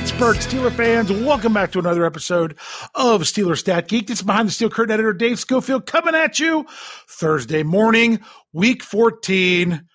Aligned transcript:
Pittsburgh 0.00 0.36
Steeler 0.38 0.72
fans, 0.72 1.12
welcome 1.12 1.52
back 1.52 1.72
to 1.72 1.78
another 1.78 2.06
episode 2.06 2.52
of 2.94 3.20
Steeler 3.20 3.54
Stat 3.54 3.86
Geek. 3.86 4.08
Is 4.08 4.22
behind 4.22 4.48
the 4.48 4.52
steel 4.52 4.70
curtain 4.70 4.94
editor 4.94 5.12
Dave 5.12 5.38
Schofield 5.38 5.84
coming 5.84 6.14
at 6.14 6.40
you 6.40 6.64
Thursday 7.06 7.62
morning, 7.62 8.20
week 8.54 8.82
14, 8.82 9.86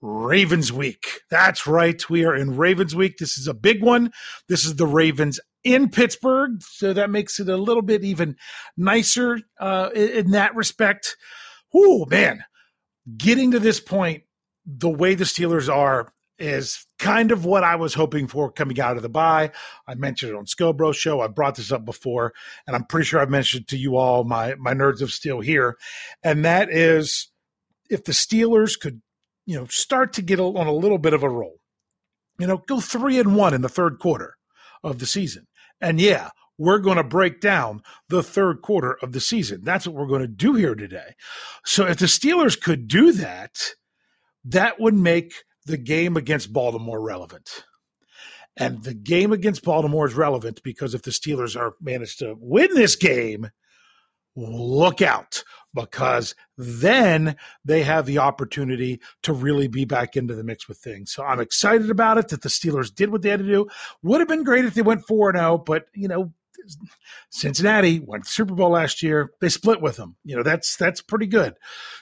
Ravens 0.00 0.72
week. 0.72 1.08
That's 1.28 1.66
right. 1.66 2.08
We 2.08 2.24
are 2.24 2.36
in 2.36 2.56
Ravens 2.56 2.94
week. 2.94 3.16
This 3.18 3.36
is 3.36 3.48
a 3.48 3.52
big 3.52 3.82
one. 3.82 4.12
This 4.48 4.64
is 4.64 4.76
the 4.76 4.86
Ravens 4.86 5.40
in 5.64 5.88
Pittsburgh. 5.88 6.62
So 6.62 6.92
that 6.92 7.10
makes 7.10 7.40
it 7.40 7.48
a 7.48 7.56
little 7.56 7.82
bit 7.82 8.04
even 8.04 8.36
nicer 8.76 9.40
uh, 9.58 9.90
in 9.92 10.30
that 10.30 10.54
respect. 10.54 11.16
Oh, 11.74 12.06
man. 12.06 12.44
Getting 13.16 13.50
to 13.50 13.58
this 13.58 13.80
point, 13.80 14.22
the 14.64 14.88
way 14.88 15.16
the 15.16 15.24
Steelers 15.24 15.68
are, 15.68 16.12
is 16.38 16.86
kind 16.98 17.32
of 17.32 17.44
what 17.44 17.64
I 17.64 17.76
was 17.76 17.94
hoping 17.94 18.26
for 18.26 18.50
coming 18.50 18.80
out 18.80 18.96
of 18.96 19.02
the 19.02 19.08
bye. 19.08 19.50
I 19.86 19.94
mentioned 19.94 20.32
it 20.32 20.36
on 20.36 20.46
Scobro 20.46 20.94
show. 20.94 21.20
I 21.20 21.26
brought 21.26 21.56
this 21.56 21.72
up 21.72 21.84
before, 21.84 22.32
and 22.66 22.76
I'm 22.76 22.84
pretty 22.84 23.06
sure 23.06 23.20
I've 23.20 23.30
mentioned 23.30 23.68
to 23.68 23.76
you 23.76 23.96
all, 23.96 24.24
my 24.24 24.54
my 24.56 24.74
nerds 24.74 25.00
of 25.00 25.10
steel 25.10 25.40
here, 25.40 25.76
and 26.22 26.44
that 26.44 26.70
is 26.70 27.28
if 27.90 28.04
the 28.04 28.12
Steelers 28.12 28.78
could, 28.78 29.00
you 29.46 29.56
know, 29.56 29.66
start 29.66 30.12
to 30.14 30.22
get 30.22 30.40
on 30.40 30.66
a 30.66 30.72
little 30.72 30.98
bit 30.98 31.14
of 31.14 31.22
a 31.22 31.28
roll, 31.28 31.58
you 32.38 32.46
know, 32.46 32.58
go 32.58 32.80
three 32.80 33.18
and 33.18 33.34
one 33.34 33.54
in 33.54 33.62
the 33.62 33.68
third 33.68 33.98
quarter 33.98 34.34
of 34.82 34.98
the 34.98 35.06
season, 35.06 35.46
and 35.80 36.00
yeah. 36.00 36.30
We're 36.60 36.80
going 36.80 36.96
to 36.96 37.04
break 37.04 37.40
down 37.40 37.82
the 38.08 38.20
third 38.20 38.62
quarter 38.62 38.98
of 39.00 39.12
the 39.12 39.20
season. 39.20 39.60
That's 39.62 39.86
what 39.86 39.94
we're 39.94 40.08
going 40.08 40.22
to 40.22 40.26
do 40.26 40.54
here 40.54 40.74
today. 40.74 41.14
So, 41.64 41.86
if 41.86 41.98
the 41.98 42.06
Steelers 42.06 42.60
could 42.60 42.88
do 42.88 43.12
that, 43.12 43.60
that 44.44 44.80
would 44.80 44.94
make 44.94 45.44
the 45.68 45.76
game 45.76 46.16
against 46.16 46.52
Baltimore 46.52 47.00
relevant. 47.00 47.64
And 48.56 48.82
the 48.82 48.94
game 48.94 49.32
against 49.32 49.62
Baltimore 49.62 50.06
is 50.06 50.14
relevant 50.14 50.62
because 50.64 50.94
if 50.94 51.02
the 51.02 51.12
Steelers 51.12 51.58
are 51.58 51.74
managed 51.80 52.18
to 52.18 52.36
win 52.40 52.74
this 52.74 52.96
game, 52.96 53.50
look 54.34 55.00
out 55.00 55.44
because 55.74 56.34
then 56.56 57.36
they 57.64 57.82
have 57.82 58.06
the 58.06 58.18
opportunity 58.18 59.00
to 59.22 59.32
really 59.32 59.68
be 59.68 59.84
back 59.84 60.16
into 60.16 60.34
the 60.34 60.42
mix 60.42 60.68
with 60.68 60.78
things. 60.78 61.12
So 61.12 61.22
I'm 61.22 61.40
excited 61.40 61.90
about 61.90 62.18
it 62.18 62.28
that 62.28 62.42
the 62.42 62.48
Steelers 62.48 62.92
did 62.92 63.10
what 63.10 63.22
they 63.22 63.30
had 63.30 63.40
to 63.40 63.46
do. 63.46 63.68
Would 64.02 64.20
have 64.20 64.28
been 64.28 64.44
great 64.44 64.64
if 64.64 64.74
they 64.74 64.82
went 64.82 65.06
4 65.06 65.34
0, 65.34 65.58
but 65.58 65.86
you 65.94 66.08
know, 66.08 66.32
Cincinnati 67.30 68.00
went 68.00 68.26
Super 68.26 68.54
Bowl 68.54 68.70
last 68.70 69.02
year. 69.02 69.32
They 69.40 69.48
split 69.48 69.80
with 69.80 69.96
them. 69.96 70.16
You 70.24 70.36
know, 70.36 70.42
that's 70.42 70.76
that's 70.76 71.00
pretty 71.00 71.26
good. 71.26 71.54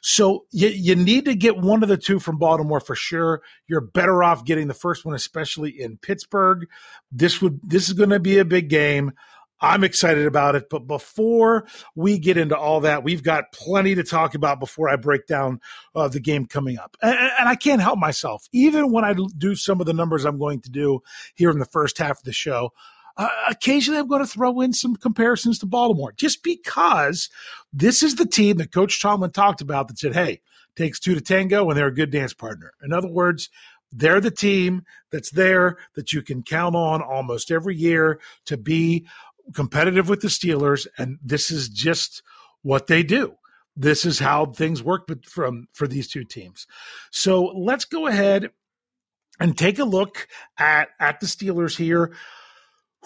So 0.03 0.47
you, 0.50 0.69
you 0.69 0.97
need 0.97 1.25
to 1.27 1.34
get 1.34 1.56
one 1.56 1.83
of 1.83 1.89
the 1.89 1.97
two 1.97 2.19
from 2.19 2.39
Baltimore 2.39 2.81
for 2.81 2.95
sure. 2.95 3.43
You're 3.69 3.81
better 3.81 4.22
off 4.22 4.45
getting 4.45 4.69
the 4.69 4.75
first 4.75 5.05
one, 5.05 5.15
especially 5.15 5.81
in 5.81 5.99
Pittsburgh. 5.99 6.66
This 7.12 7.41
would 7.41 7.61
this 7.62 7.89
is 7.89 7.95
going 7.95 8.11
to 8.11 8.21
be 8.21 8.39
a 8.39 8.45
big 8.45 8.69
game. 8.69 9.12
I'm 9.61 9.84
excited 9.84 10.27
about 10.27 10.55
it. 10.55 10.69
But 10.69 10.87
before 10.87 11.66
we 11.95 12.19
get 12.19 12.37
into 12.37 12.56
all 12.56 12.81
that, 12.81 13.05
we've 13.05 13.22
got 13.22 13.53
plenty 13.53 13.95
to 13.95 14.03
talk 14.03 14.34
about 14.34 14.61
before 14.61 14.89
I 14.89 14.97
break 14.97 15.27
down 15.27 15.61
uh, 15.95 16.09
the 16.09 16.21
game 16.21 16.47
coming 16.47 16.78
up. 16.78 16.97
And, 17.03 17.15
and, 17.39 17.49
I 17.49 17.55
can't 17.55 17.81
help 17.81 17.99
myself. 17.99 18.47
Even 18.53 18.93
when 18.93 19.05
I 19.05 19.15
do 19.39 19.55
some 19.55 19.81
of 19.81 19.87
the 19.87 19.95
numbers 19.95 20.25
I'm 20.25 20.39
going 20.39 20.61
to 20.62 20.71
do 20.71 21.00
here 21.34 21.50
in 21.50 21.59
the 21.59 21.65
first 21.65 21.97
half 21.99 22.19
of 22.19 22.25
the 22.25 22.33
show, 22.33 22.72
uh, 23.16 23.28
occasionally, 23.49 23.99
I'm 23.99 24.09
going 24.09 24.22
to 24.22 24.27
throw 24.27 24.60
in 24.60 24.72
some 24.72 24.97
comparisons 24.97 25.59
to 25.60 25.66
Baltimore 25.66 26.12
just 26.12 26.43
because 26.43 27.28
this 27.72 28.03
is 28.03 28.16
the 28.16 28.27
team 28.27 28.59
that 28.59 28.72
Coach 28.72 29.00
Tomlin 29.00 29.31
talked 29.31 29.60
about 29.60 29.88
that 29.88 29.99
said, 29.99 30.15
hey, 30.15 30.41
takes 30.77 31.00
two 31.00 31.15
to 31.15 31.21
tango 31.21 31.69
and 31.69 31.78
they're 31.78 31.87
a 31.87 31.94
good 31.94 32.10
dance 32.10 32.34
partner. 32.34 32.72
In 32.82 32.93
other 32.93 33.09
words, 33.09 33.48
they're 33.92 34.21
the 34.21 34.30
team 34.30 34.83
that's 35.10 35.30
there 35.30 35.78
that 35.95 36.13
you 36.13 36.22
can 36.22 36.42
count 36.42 36.77
on 36.77 37.01
almost 37.01 37.51
every 37.51 37.77
year 37.77 38.21
to 38.45 38.57
be 38.57 39.07
competitive 39.54 40.09
with 40.09 40.21
the 40.21 40.28
Steelers. 40.28 40.86
And 40.98 41.19
this 41.22 41.51
is 41.51 41.69
just 41.69 42.22
what 42.62 42.86
they 42.86 43.03
do. 43.03 43.34
This 43.77 44.04
is 44.04 44.19
how 44.19 44.47
things 44.47 44.83
work 44.83 45.09
from 45.24 45.69
for 45.72 45.86
these 45.86 46.09
two 46.09 46.24
teams. 46.24 46.66
So 47.10 47.45
let's 47.45 47.84
go 47.84 48.07
ahead 48.07 48.51
and 49.39 49.57
take 49.57 49.78
a 49.78 49.84
look 49.84 50.28
at 50.59 50.89
at 50.98 51.21
the 51.21 51.27
Steelers 51.27 51.77
here. 51.77 52.15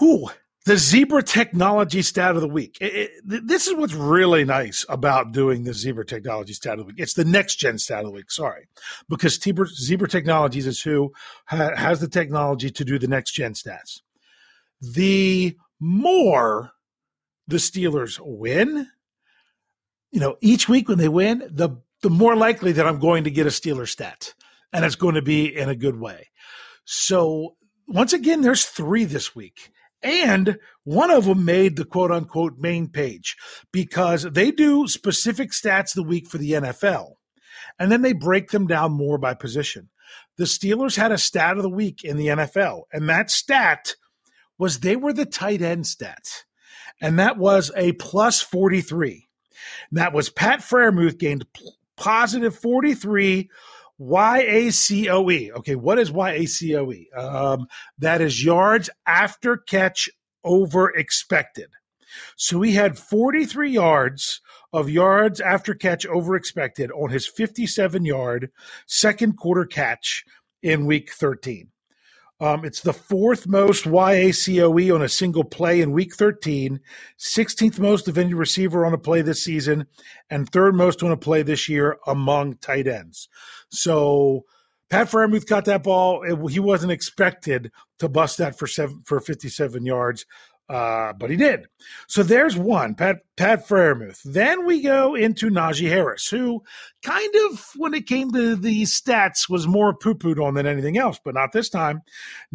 Who 0.00 0.31
the 0.67 0.76
zebra 0.76 1.23
technology 1.23 2.02
stat 2.02 2.35
of 2.35 2.43
the 2.43 2.49
week. 2.49 2.76
It, 2.81 3.11
it, 3.26 3.47
this 3.47 3.67
is 3.67 3.75
what's 3.75 3.94
really 3.94 4.44
nice 4.44 4.85
about 4.88 5.32
doing 5.32 5.64
the 5.64 5.73
zebra 5.73 6.05
technology 6.05 6.52
stat 6.52 6.75
of 6.75 6.81
the 6.81 6.85
week. 6.85 6.97
It's 6.99 7.14
the 7.14 7.25
next 7.25 7.56
gen 7.56 7.79
stat 7.79 8.00
of 8.00 8.06
the 8.06 8.11
week. 8.11 8.31
Sorry, 8.31 8.69
because 9.08 9.41
zebra, 9.41 9.67
zebra 9.67 10.08
technologies 10.08 10.67
is 10.67 10.81
who 10.82 11.12
ha, 11.47 11.75
has 11.76 12.00
the 12.00 12.08
technology 12.08 12.70
to 12.70 12.85
do 12.85 12.99
the 12.99 13.08
next 13.08 13.32
gen 13.32 13.55
stats. 13.55 14.00
The 14.81 15.56
more 15.79 16.73
the 17.49 17.56
Steelers 17.56 18.19
win, 18.23 18.87
you 20.12 20.20
know, 20.20 20.37
each 20.41 20.69
week 20.69 20.88
when 20.88 20.99
they 20.99 21.08
win, 21.08 21.49
the 21.50 21.70
the 22.02 22.11
more 22.11 22.37
likely 22.37 22.73
that 22.73 22.87
I'm 22.87 22.99
going 22.99 23.25
to 23.25 23.31
get 23.31 23.47
a 23.47 23.50
Steeler 23.50 23.88
stat. 23.88 24.35
and 24.73 24.85
it's 24.85 24.94
going 24.94 25.14
to 25.14 25.23
be 25.23 25.55
in 25.55 25.69
a 25.69 25.75
good 25.75 25.99
way. 25.99 26.29
So 26.85 27.56
once 27.87 28.12
again, 28.12 28.43
there's 28.43 28.64
three 28.64 29.05
this 29.05 29.35
week. 29.35 29.70
And 30.02 30.58
one 30.85 31.11
of 31.11 31.26
them 31.26 31.44
made 31.44 31.76
the 31.76 31.85
quote 31.85 32.11
unquote 32.11 32.58
main 32.58 32.88
page 32.88 33.37
because 33.73 34.23
they 34.23 34.50
do 34.50 34.88
specific 34.88 35.50
stats 35.50 35.94
the 35.94 36.02
week 36.02 36.29
for 36.29 36.38
the 36.38 36.52
NFL. 36.52 37.14
And 37.79 37.93
then 37.93 38.02
they 38.02 38.12
break 38.12 38.50
them 38.50 38.67
down 38.67 38.93
more 38.93 39.19
by 39.19 39.35
position. 39.35 39.91
The 40.37 40.44
Steelers 40.44 40.97
had 40.97 41.12
a 41.12 41.19
stat 41.19 41.56
of 41.56 41.62
the 41.62 41.69
week 41.69 42.02
in 42.02 42.17
the 42.17 42.29
NFL, 42.29 42.85
and 42.93 43.08
that 43.08 43.31
stat 43.31 43.94
was 44.58 44.81
they 44.81 44.97
were 44.97 45.12
the 45.12 45.26
tight 45.26 45.62
end 45.62 45.87
stat, 45.87 46.44
And 47.00 47.19
that 47.19 47.38
was 47.38 47.70
a 47.76 47.93
plus 47.93 48.41
43. 48.41 49.29
And 49.91 49.99
that 49.99 50.12
was 50.12 50.31
Pat 50.31 50.61
Freiermuth 50.61 51.19
gained 51.19 51.47
positive 51.97 52.56
43 52.56 53.50
YACOE. 54.00 55.50
Okay, 55.58 55.75
what 55.75 55.99
is 55.99 56.11
YACOE? 56.11 57.17
Um, 57.17 57.67
that 57.99 58.20
is 58.20 58.44
yards 58.44 58.88
after 59.06 59.56
catch 59.56 60.08
over 60.43 60.91
expected. 60.91 61.69
So 62.37 62.61
he 62.62 62.73
had 62.73 62.99
43 62.99 63.70
yards 63.70 64.41
of 64.73 64.91
yards 64.91 65.41
after 65.41 65.75
catch 65.75 66.06
over 66.06 66.35
expected 66.35 66.91
on 66.93 67.11
his 67.11 67.26
57 67.26 68.05
yard 68.05 68.50
second 68.87 69.37
quarter 69.37 69.67
catch 69.67 70.25
in 70.62 70.87
week 70.87 71.12
13. 71.12 71.69
Um, 72.40 72.64
it's 72.64 72.81
the 72.81 72.94
fourth 72.94 73.46
most 73.46 73.84
YACOE 73.84 74.94
on 74.94 75.02
a 75.02 75.08
single 75.08 75.44
play 75.44 75.82
in 75.82 75.92
week 75.92 76.14
13, 76.14 76.81
16th 77.19 77.78
most 77.78 78.08
of 78.08 78.16
any 78.16 78.32
receiver 78.32 78.87
on 78.87 78.94
a 78.94 78.98
play 78.98 79.20
this 79.20 79.44
season, 79.44 79.87
and 80.31 80.48
third 80.48 80.75
most 80.75 81.02
on 81.02 81.12
a 81.12 81.19
play 81.19 81.42
this 81.42 81.69
year 81.69 81.98
among 82.06 82.56
tight 82.56 82.87
ends. 82.87 83.28
So 83.69 84.46
Pat 84.88 85.08
Freiermuth 85.08 85.46
got 85.46 85.66
that 85.66 85.82
ball. 85.82 86.22
It, 86.22 86.50
he 86.50 86.60
wasn't 86.60 86.92
expected 86.92 87.70
to 87.98 88.08
bust 88.08 88.38
that 88.38 88.58
for 88.58 88.66
seven 88.66 89.02
for 89.04 89.20
57 89.20 89.84
yards. 89.84 90.25
Uh, 90.70 91.12
but 91.14 91.31
he 91.31 91.37
did. 91.37 91.67
So 92.06 92.22
there's 92.22 92.56
one, 92.56 92.94
Pat 92.94 93.17
Pat 93.37 93.67
Freiermuth. 93.67 94.22
Then 94.25 94.64
we 94.64 94.82
go 94.82 95.17
into 95.17 95.50
Najee 95.50 95.88
Harris, 95.88 96.28
who 96.28 96.62
kind 97.02 97.34
of, 97.46 97.72
when 97.75 97.93
it 97.93 98.06
came 98.06 98.31
to 98.31 98.55
the 98.55 98.82
stats, 98.82 99.50
was 99.50 99.67
more 99.67 99.93
poo 99.93 100.14
pooed 100.14 100.40
on 100.40 100.55
than 100.55 100.69
anything 100.69 100.96
else, 100.96 101.19
but 101.25 101.34
not 101.34 101.50
this 101.50 101.70
time. 101.70 102.02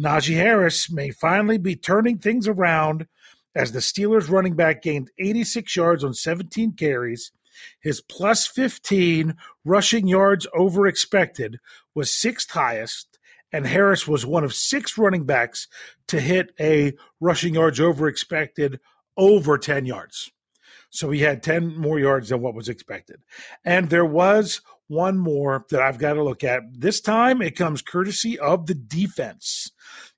Najee 0.00 0.34
Harris 0.34 0.90
may 0.90 1.10
finally 1.10 1.58
be 1.58 1.76
turning 1.76 2.16
things 2.16 2.48
around 2.48 3.06
as 3.54 3.72
the 3.72 3.80
Steelers 3.80 4.30
running 4.30 4.56
back 4.56 4.80
gained 4.80 5.10
86 5.18 5.76
yards 5.76 6.02
on 6.02 6.14
17 6.14 6.72
carries. 6.72 7.32
His 7.80 8.00
plus 8.00 8.46
15 8.46 9.34
rushing 9.66 10.08
yards 10.08 10.46
over 10.54 10.86
expected 10.86 11.58
was 11.94 12.10
sixth 12.10 12.50
highest 12.50 13.15
and 13.52 13.66
Harris 13.66 14.06
was 14.06 14.26
one 14.26 14.44
of 14.44 14.54
six 14.54 14.98
running 14.98 15.24
backs 15.24 15.68
to 16.08 16.20
hit 16.20 16.52
a 16.60 16.92
rushing 17.20 17.54
yards 17.54 17.80
over 17.80 18.08
expected 18.08 18.80
over 19.16 19.56
10 19.56 19.86
yards. 19.86 20.30
So 20.90 21.10
he 21.10 21.20
had 21.20 21.42
10 21.42 21.76
more 21.76 21.98
yards 21.98 22.28
than 22.28 22.40
what 22.40 22.54
was 22.54 22.68
expected. 22.68 23.20
And 23.64 23.90
there 23.90 24.04
was 24.04 24.60
one 24.88 25.18
more 25.18 25.64
that 25.70 25.82
I've 25.82 25.98
got 25.98 26.14
to 26.14 26.22
look 26.22 26.44
at. 26.44 26.62
This 26.72 27.00
time 27.00 27.42
it 27.42 27.56
comes 27.56 27.82
courtesy 27.82 28.38
of 28.38 28.66
the 28.66 28.74
defense. 28.74 29.70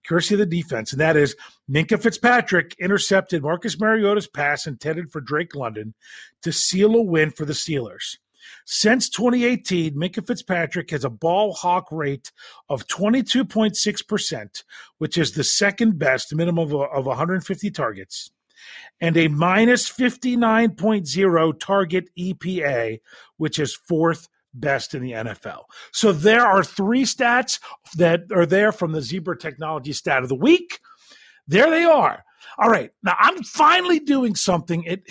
Courtesy 0.07 0.35
of 0.35 0.41
the 0.41 0.47
defense. 0.47 0.93
And 0.93 1.01
that 1.01 1.17
is 1.17 1.37
Minkah 1.71 2.03
Fitzpatrick 2.03 2.77
intercepted 2.79 3.43
Marcus 3.43 3.79
Mariota's 3.81 4.29
pass 4.29 4.67
intended 4.67 5.11
for 5.11 5.21
Drake 5.21 5.55
London 5.55 5.95
to 6.43 6.53
seal 6.53 6.95
a 6.95 7.03
win 7.03 7.31
for 7.31 7.45
the 7.45 7.53
Steelers. 7.53 8.17
Since 8.67 9.09
2018, 9.11 9.95
Minkah 9.95 10.27
Fitzpatrick 10.27 10.91
has 10.91 11.05
a 11.05 11.11
ball 11.11 11.53
hawk 11.55 11.89
rate 11.91 12.33
of 12.69 12.87
22.6%, 12.87 14.63
which 14.99 15.19
is 15.19 15.33
the 15.33 15.45
second 15.45 15.99
best, 15.99 16.35
minimum 16.35 16.73
of, 16.73 16.75
of 16.75 17.07
150 17.07 17.71
targets, 17.71 18.31
and 19.01 19.17
a 19.17 19.29
minus 19.29 19.89
59.0 19.89 21.61
target 21.61 22.11
EPA, 22.19 23.01
which 23.37 23.59
is 23.59 23.75
fourth 23.75 24.29
best 24.55 24.95
in 24.95 25.03
the 25.03 25.13
NFL. 25.13 25.65
So 25.93 26.13
there 26.13 26.45
are 26.45 26.65
three 26.65 27.05
stats 27.05 27.61
that 27.97 28.23
are 28.33 28.47
there 28.47 28.73
from 28.73 28.93
the 28.93 29.03
Zebra 29.03 29.39
Technology 29.39 29.93
stat 29.93 30.23
of 30.23 30.29
the 30.29 30.35
week. 30.35 30.81
There 31.47 31.71
they 31.71 31.85
are. 31.85 32.25
All 32.59 32.71
right. 32.71 32.91
Now 33.03 33.15
I'm 33.19 33.43
finally 33.43 34.01
doing 34.01 34.35
something. 34.35 34.85
It 34.85 35.03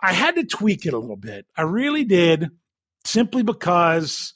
I 0.00 0.12
had 0.12 0.36
to 0.36 0.44
tweak 0.44 0.86
it 0.86 0.94
a 0.94 0.98
little 0.98 1.16
bit. 1.16 1.46
I 1.56 1.62
really 1.62 2.04
did, 2.04 2.50
simply 3.04 3.42
because 3.42 4.34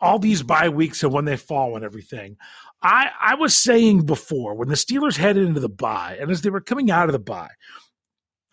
all 0.00 0.18
these 0.18 0.42
bye 0.42 0.68
weeks 0.68 1.02
and 1.02 1.12
when 1.12 1.24
they 1.24 1.36
fall 1.36 1.76
and 1.76 1.84
everything. 1.84 2.36
I, 2.82 3.10
I 3.20 3.34
was 3.36 3.54
saying 3.54 4.06
before 4.06 4.54
when 4.54 4.68
the 4.68 4.74
Steelers 4.74 5.16
headed 5.16 5.46
into 5.46 5.60
the 5.60 5.68
bye 5.68 6.18
and 6.20 6.30
as 6.30 6.42
they 6.42 6.50
were 6.50 6.60
coming 6.60 6.90
out 6.90 7.08
of 7.08 7.12
the 7.12 7.18
bye, 7.18 7.50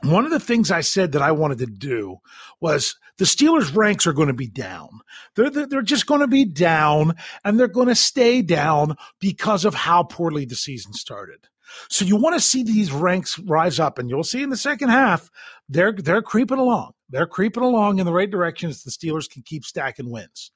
one 0.01 0.23
of 0.23 0.31
the 0.31 0.39
things 0.39 0.71
I 0.71 0.81
said 0.81 1.11
that 1.11 1.21
I 1.21 1.31
wanted 1.31 1.57
to 1.57 1.65
do 1.65 2.17
was 2.61 2.95
the 3.17 3.25
Steelers' 3.25 3.75
ranks 3.75 4.07
are 4.07 4.13
going 4.13 4.29
to 4.29 4.33
be 4.33 4.47
down. 4.47 5.01
They're, 5.35 5.49
they're 5.49 5.81
just 5.81 6.05
going 6.05 6.21
to 6.21 6.27
be 6.27 6.45
down 6.45 7.15
and 7.43 7.59
they're 7.59 7.67
going 7.67 7.89
to 7.89 7.95
stay 7.95 8.41
down 8.41 8.95
because 9.19 9.65
of 9.65 9.73
how 9.73 10.03
poorly 10.03 10.45
the 10.45 10.55
season 10.55 10.93
started. 10.93 11.47
So 11.89 12.05
you 12.05 12.15
want 12.15 12.35
to 12.35 12.41
see 12.41 12.63
these 12.63 12.91
ranks 12.91 13.39
rise 13.39 13.79
up, 13.79 13.99
and 13.99 14.09
you'll 14.09 14.23
see 14.23 14.43
in 14.43 14.49
the 14.49 14.57
second 14.57 14.89
half 14.89 15.29
they're 15.67 15.93
they're 15.93 16.21
creeping 16.21 16.59
along. 16.59 16.93
They're 17.09 17.27
creeping 17.27 17.63
along 17.63 17.99
in 17.99 18.05
the 18.05 18.13
right 18.13 18.29
direction 18.29 18.69
the 18.69 18.91
Steelers 18.91 19.29
can 19.29 19.43
keep 19.43 19.65
stacking 19.65 20.11
wins. 20.11 20.51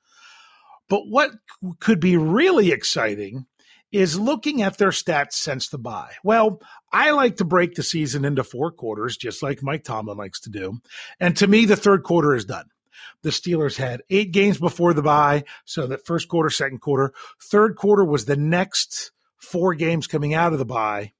But 0.89 1.07
what 1.07 1.31
could 1.79 1.99
be 1.99 2.17
really 2.17 2.71
exciting 2.71 3.45
is 3.91 4.19
looking 4.19 4.63
at 4.63 4.77
their 4.77 4.89
stats 4.89 5.33
since 5.33 5.69
the 5.69 5.77
bye. 5.77 6.13
Well, 6.23 6.59
I 6.91 7.11
like 7.11 7.37
to 7.37 7.45
break 7.45 7.75
the 7.75 7.83
season 7.83 8.25
into 8.25 8.43
four 8.43 8.71
quarters, 8.71 9.15
just 9.15 9.43
like 9.43 9.61
Mike 9.61 9.83
Tomlin 9.83 10.17
likes 10.17 10.41
to 10.41 10.49
do. 10.49 10.79
And 11.19 11.37
to 11.37 11.47
me, 11.47 11.65
the 11.65 11.75
third 11.75 12.03
quarter 12.03 12.35
is 12.35 12.45
done. 12.45 12.65
The 13.21 13.29
Steelers 13.29 13.77
had 13.77 14.01
eight 14.09 14.31
games 14.31 14.57
before 14.57 14.93
the 14.93 15.01
bye, 15.03 15.43
so 15.65 15.87
that 15.87 16.05
first 16.05 16.27
quarter, 16.27 16.49
second 16.49 16.79
quarter, 16.79 17.13
third 17.41 17.75
quarter 17.75 18.03
was 18.03 18.25
the 18.25 18.35
next 18.35 19.11
four 19.43 19.75
games 19.75 20.07
coming 20.07 20.33
out 20.33 20.53
of 20.53 20.59
the 20.59 20.65
bye. 20.65 21.11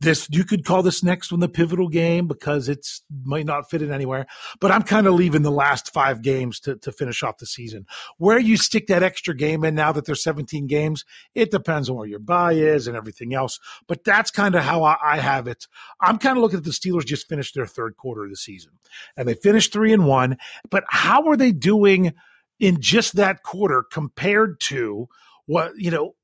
This 0.00 0.28
you 0.30 0.44
could 0.44 0.64
call 0.64 0.82
this 0.82 1.02
next 1.02 1.32
one 1.32 1.40
the 1.40 1.48
pivotal 1.48 1.88
game 1.88 2.28
because 2.28 2.68
it's 2.68 3.02
might 3.24 3.46
not 3.46 3.68
fit 3.68 3.82
in 3.82 3.92
anywhere. 3.92 4.26
But 4.60 4.70
I'm 4.70 4.82
kind 4.82 5.08
of 5.08 5.14
leaving 5.14 5.42
the 5.42 5.50
last 5.50 5.92
five 5.92 6.22
games 6.22 6.60
to, 6.60 6.76
to 6.76 6.92
finish 6.92 7.22
off 7.24 7.38
the 7.38 7.46
season. 7.46 7.86
Where 8.18 8.38
you 8.38 8.56
stick 8.56 8.86
that 8.86 9.02
extra 9.02 9.34
game 9.34 9.64
in 9.64 9.74
now 9.74 9.90
that 9.92 10.04
there's 10.04 10.22
17 10.22 10.68
games, 10.68 11.04
it 11.34 11.50
depends 11.50 11.88
on 11.90 11.96
where 11.96 12.06
your 12.06 12.20
bye 12.20 12.52
is 12.52 12.86
and 12.86 12.96
everything 12.96 13.34
else. 13.34 13.58
But 13.88 14.04
that's 14.04 14.30
kind 14.30 14.54
of 14.54 14.62
how 14.62 14.84
I, 14.84 14.96
I 15.02 15.16
have 15.18 15.48
it. 15.48 15.66
I'm 16.00 16.18
kind 16.18 16.36
of 16.36 16.42
looking 16.42 16.58
at 16.58 16.64
the 16.64 16.70
Steelers 16.70 17.04
just 17.04 17.28
finished 17.28 17.54
their 17.56 17.66
third 17.66 17.96
quarter 17.96 18.24
of 18.24 18.30
the 18.30 18.36
season, 18.36 18.72
and 19.16 19.26
they 19.26 19.34
finished 19.34 19.72
three 19.72 19.92
and 19.92 20.06
one. 20.06 20.38
But 20.70 20.84
how 20.88 21.26
are 21.28 21.36
they 21.36 21.50
doing 21.50 22.12
in 22.60 22.80
just 22.80 23.14
that 23.16 23.42
quarter 23.42 23.82
compared 23.82 24.60
to 24.60 25.08
what 25.46 25.72
you 25.76 25.90
know 25.90 26.14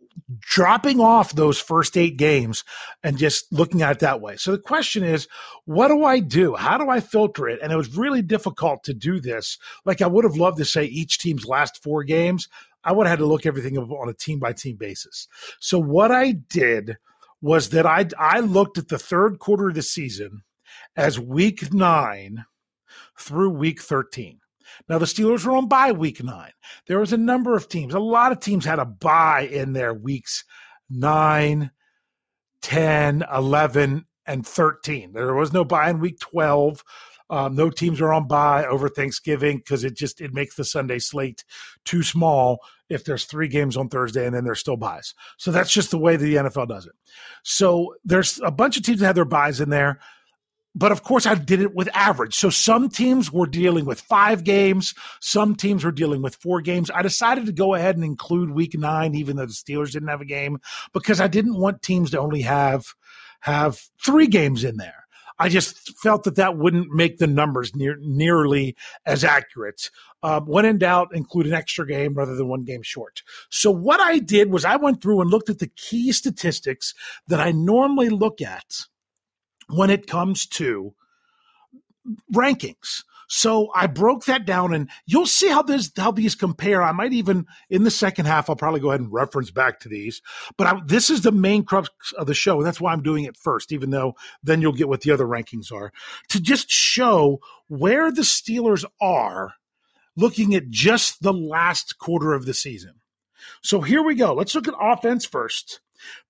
dropping 0.41 1.01
off 1.01 1.33
those 1.33 1.59
first 1.59 1.97
eight 1.97 2.17
games 2.17 2.65
and 3.03 3.19
just 3.19 3.53
looking 3.53 3.83
at 3.83 3.93
it 3.93 3.99
that 4.01 4.21
way. 4.21 4.37
So 4.37 4.53
the 4.53 4.59
question 4.59 5.03
is, 5.03 5.29
what 5.65 5.89
do 5.89 6.05
I 6.05 6.21
do? 6.21 6.55
How 6.55 6.79
do 6.79 6.89
I 6.89 7.01
filter 7.01 7.49
it? 7.49 7.61
And 7.63 7.73
it 7.73 7.77
was 7.77 7.97
really 7.97 8.23
difficult 8.23 8.85
to 8.85 8.95
do 8.95 9.21
this. 9.21 9.59
Like 9.85 10.03
I 10.03 10.07
would 10.07 10.25
have 10.25 10.37
loved 10.37 10.59
to 10.59 10.65
say 10.65 10.85
each 10.85 11.19
team's 11.19 11.47
last 11.47 11.83
four 11.83 12.05
games. 12.05 12.49
I 12.85 12.93
would 12.93 13.07
have 13.07 13.19
had 13.19 13.25
to 13.25 13.27
look 13.27 13.47
everything 13.47 13.77
up 13.79 13.91
on 13.91 14.09
a 14.09 14.15
team 14.15 14.39
by 14.39 14.53
team 14.53 14.77
basis. 14.77 15.29
So 15.61 15.79
what 15.79 16.11
I 16.11 16.33
did 16.33 16.97
was 17.41 17.71
that 17.71 17.87
I 17.87 18.07
I 18.19 18.41
looked 18.41 18.79
at 18.79 18.89
the 18.89 18.99
third 18.99 19.39
quarter 19.39 19.69
of 19.69 19.75
the 19.75 19.83
season 19.83 20.43
as 20.97 21.19
week 21.19 21.73
nine 21.73 22.45
through 23.19 23.51
week 23.51 23.83
13. 23.83 24.41
Now, 24.89 24.99
the 24.99 25.07
Steelers 25.07 25.45
were 25.45 25.57
on 25.57 25.69
bye 25.69 25.93
week 25.93 26.23
nine. 26.23 26.53
There 26.87 27.01
was 27.01 27.13
a 27.13 27.19
number 27.19 27.55
of 27.55 27.69
teams, 27.69 27.95
a 27.95 28.01
lot 28.01 28.33
of 28.33 28.41
teams 28.41 28.65
had 28.65 28.79
a 28.79 28.85
bye 28.85 29.49
in 29.51 29.73
their 29.73 29.95
weeks 29.95 30.45
nine, 30.91 31.71
10, 32.63 33.25
11, 33.33 34.07
and 34.27 34.47
13. 34.47 35.13
There 35.13 35.35
was 35.35 35.53
no 35.53 35.65
bye 35.65 35.91
in 35.91 36.01
week 36.01 36.19
12. 36.21 36.83
Um, 37.31 37.55
no 37.55 37.69
teams 37.69 38.01
are 38.01 38.13
on 38.13 38.27
bye 38.27 38.65
over 38.65 38.89
Thanksgiving 38.89 39.59
because 39.59 39.85
it 39.85 39.95
just 39.95 40.21
it 40.21 40.33
makes 40.33 40.55
the 40.55 40.65
Sunday 40.65 40.99
slate 40.99 41.45
too 41.85 42.03
small 42.03 42.61
if 42.89 43.05
there's 43.05 43.25
three 43.25 43.49
games 43.49 43.77
on 43.77 43.89
Thursday 43.89 44.25
and 44.25 44.35
then 44.35 44.45
there's 44.45 44.61
still 44.61 44.79
byes. 44.79 45.15
So 45.37 45.51
that's 45.51 45.71
just 45.71 45.91
the 45.91 45.99
way 45.99 46.17
the 46.17 46.37
NFL 46.37 46.69
does 46.69 46.87
it. 46.87 46.95
So 47.43 47.95
there's 48.03 48.41
a 48.43 48.51
bunch 48.51 48.79
of 48.79 48.83
teams 48.83 49.01
that 49.01 49.07
have 49.07 49.15
their 49.15 49.27
byes 49.27 49.61
in 49.61 49.69
there 49.69 50.01
but 50.75 50.93
of 50.93 51.03
course, 51.03 51.27
I 51.27 51.35
did 51.35 51.61
it 51.61 51.75
with 51.75 51.89
average. 51.95 52.35
So 52.35 52.51
some 52.51 52.89
teams 52.89 53.33
were 53.33 53.47
dealing 53.47 53.85
with 53.85 54.01
five 54.01 54.45
games, 54.45 54.95
some 55.21 55.55
teams 55.55 55.85
were 55.85 55.93
dealing 55.93 56.23
with 56.23 56.37
four 56.37 56.61
games. 56.61 56.91
I 56.95 57.03
decided 57.03 57.47
to 57.47 57.53
go 57.53 57.75
ahead 57.75 57.97
and 57.97 58.05
include 58.05 58.51
week 58.51 58.79
nine, 58.79 59.15
even 59.15 59.37
though 59.37 59.47
the 59.47 59.53
Steelers 59.53 59.93
didn't 59.93 60.09
have 60.09 60.21
a 60.21 60.27
game, 60.27 60.59
because 60.93 61.21
I 61.21 61.27
didn't 61.27 61.59
want 61.59 61.83
teams 61.83 62.11
to 62.13 62.21
only 62.21 62.43
have 62.43 62.87
have 63.41 63.81
three 64.05 64.27
games 64.27 64.65
in 64.65 64.77
there. 64.77 65.07
I 65.41 65.49
just 65.49 65.97
felt 65.99 66.25
that 66.25 66.37
that 66.37 66.59
wouldn't 66.59 66.91
make 66.91 67.19
the 67.19 67.29
numbers 67.29 67.75
near, 67.75 67.97
nearly 68.01 68.77
as 69.07 69.23
accurate. 69.23 69.91
Um, 70.23 70.47
when 70.47 70.65
in 70.65 70.79
doubt, 70.79 71.15
include 71.15 71.47
an 71.47 71.55
extra 71.55 71.87
game 71.87 72.15
rather 72.15 72.35
than 72.35 72.49
one 72.49 72.65
game 72.65 72.83
short. 72.83 73.23
So 73.49 73.71
what 73.71 74.01
I 74.01 74.19
did 74.19 74.51
was 74.51 74.65
I 74.65 74.77
went 74.77 75.01
through 75.01 75.21
and 75.21 75.31
looked 75.31 75.49
at 75.49 75.61
the 75.61 75.71
key 75.77 76.11
statistics 76.11 76.93
that 77.29 77.39
I 77.39 77.53
normally 77.53 78.09
look 78.09 78.43
at 78.43 78.87
when 79.69 79.91
it 79.91 80.07
comes 80.07 80.47
to 80.47 80.95
rankings. 82.33 83.03
So 83.31 83.71
I 83.75 83.87
broke 83.87 84.25
that 84.25 84.47
down, 84.47 84.73
and 84.73 84.89
you'll 85.05 85.27
see 85.27 85.49
how 85.49 85.61
this 85.61 85.93
how 85.97 86.11
these 86.11 86.35
compare. 86.35 86.83
I 86.83 86.93
might 86.93 87.13
even 87.13 87.47
in 87.69 87.85
the 87.85 87.91
second 87.91 88.25
half, 88.25 88.49
I'll 88.49 88.57
probably 88.57 88.81
go 88.81 88.89
ahead 88.89 89.01
and 89.01 89.13
reference 89.13 89.51
back 89.51 89.81
to 89.81 89.89
these. 89.89 90.23
But 90.57 90.67
I, 90.67 90.81
this 90.87 91.11
is 91.11 91.21
the 91.21 91.33
main 91.33 91.65
crux 91.65 91.91
of 92.17 92.27
the 92.27 92.33
show, 92.33 92.57
and 92.57 92.67
that's 92.67 92.81
why 92.81 92.93
I'm 92.93 93.03
doing 93.03 93.25
it 93.25 93.37
first. 93.37 93.71
Even 93.71 93.91
though 93.91 94.17
then 94.43 94.63
you'll 94.63 94.73
get 94.73 94.89
what 94.89 95.03
the 95.03 95.11
other 95.11 95.27
rankings 95.27 95.71
are 95.71 95.93
to 96.31 96.41
just 96.41 96.71
show 96.71 97.41
where 97.69 98.11
the 98.11 98.23
Steelers 98.23 98.87
are, 98.99 99.53
looking 100.17 100.55
at 100.55 100.71
just 100.71 101.23
the 101.23 101.35
last 101.35 101.99
quarter 101.99 102.33
of 102.33 102.47
the 102.47 102.55
season. 102.55 102.95
So 103.63 103.83
here 103.83 104.03
we 104.03 104.15
go. 104.15 104.33
Let's 104.33 104.55
look 104.55 104.69
at 104.69 104.75
offense 104.81 105.27
first. 105.27 105.81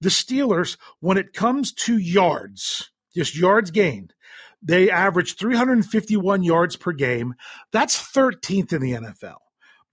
The 0.01 0.09
Steelers, 0.09 0.77
when 0.99 1.17
it 1.17 1.33
comes 1.33 1.73
to 1.75 1.97
yards, 1.97 2.91
just 3.19 3.37
yards 3.37 3.71
gained, 3.71 4.15
they 4.63 4.91
average 4.91 5.37
351 5.37 6.43
yards 6.43 6.77
per 6.77 6.93
game. 6.93 7.35
That's 7.73 7.97
13th 7.97 8.73
in 8.73 8.81
the 8.81 8.93
NFL. 8.93 9.37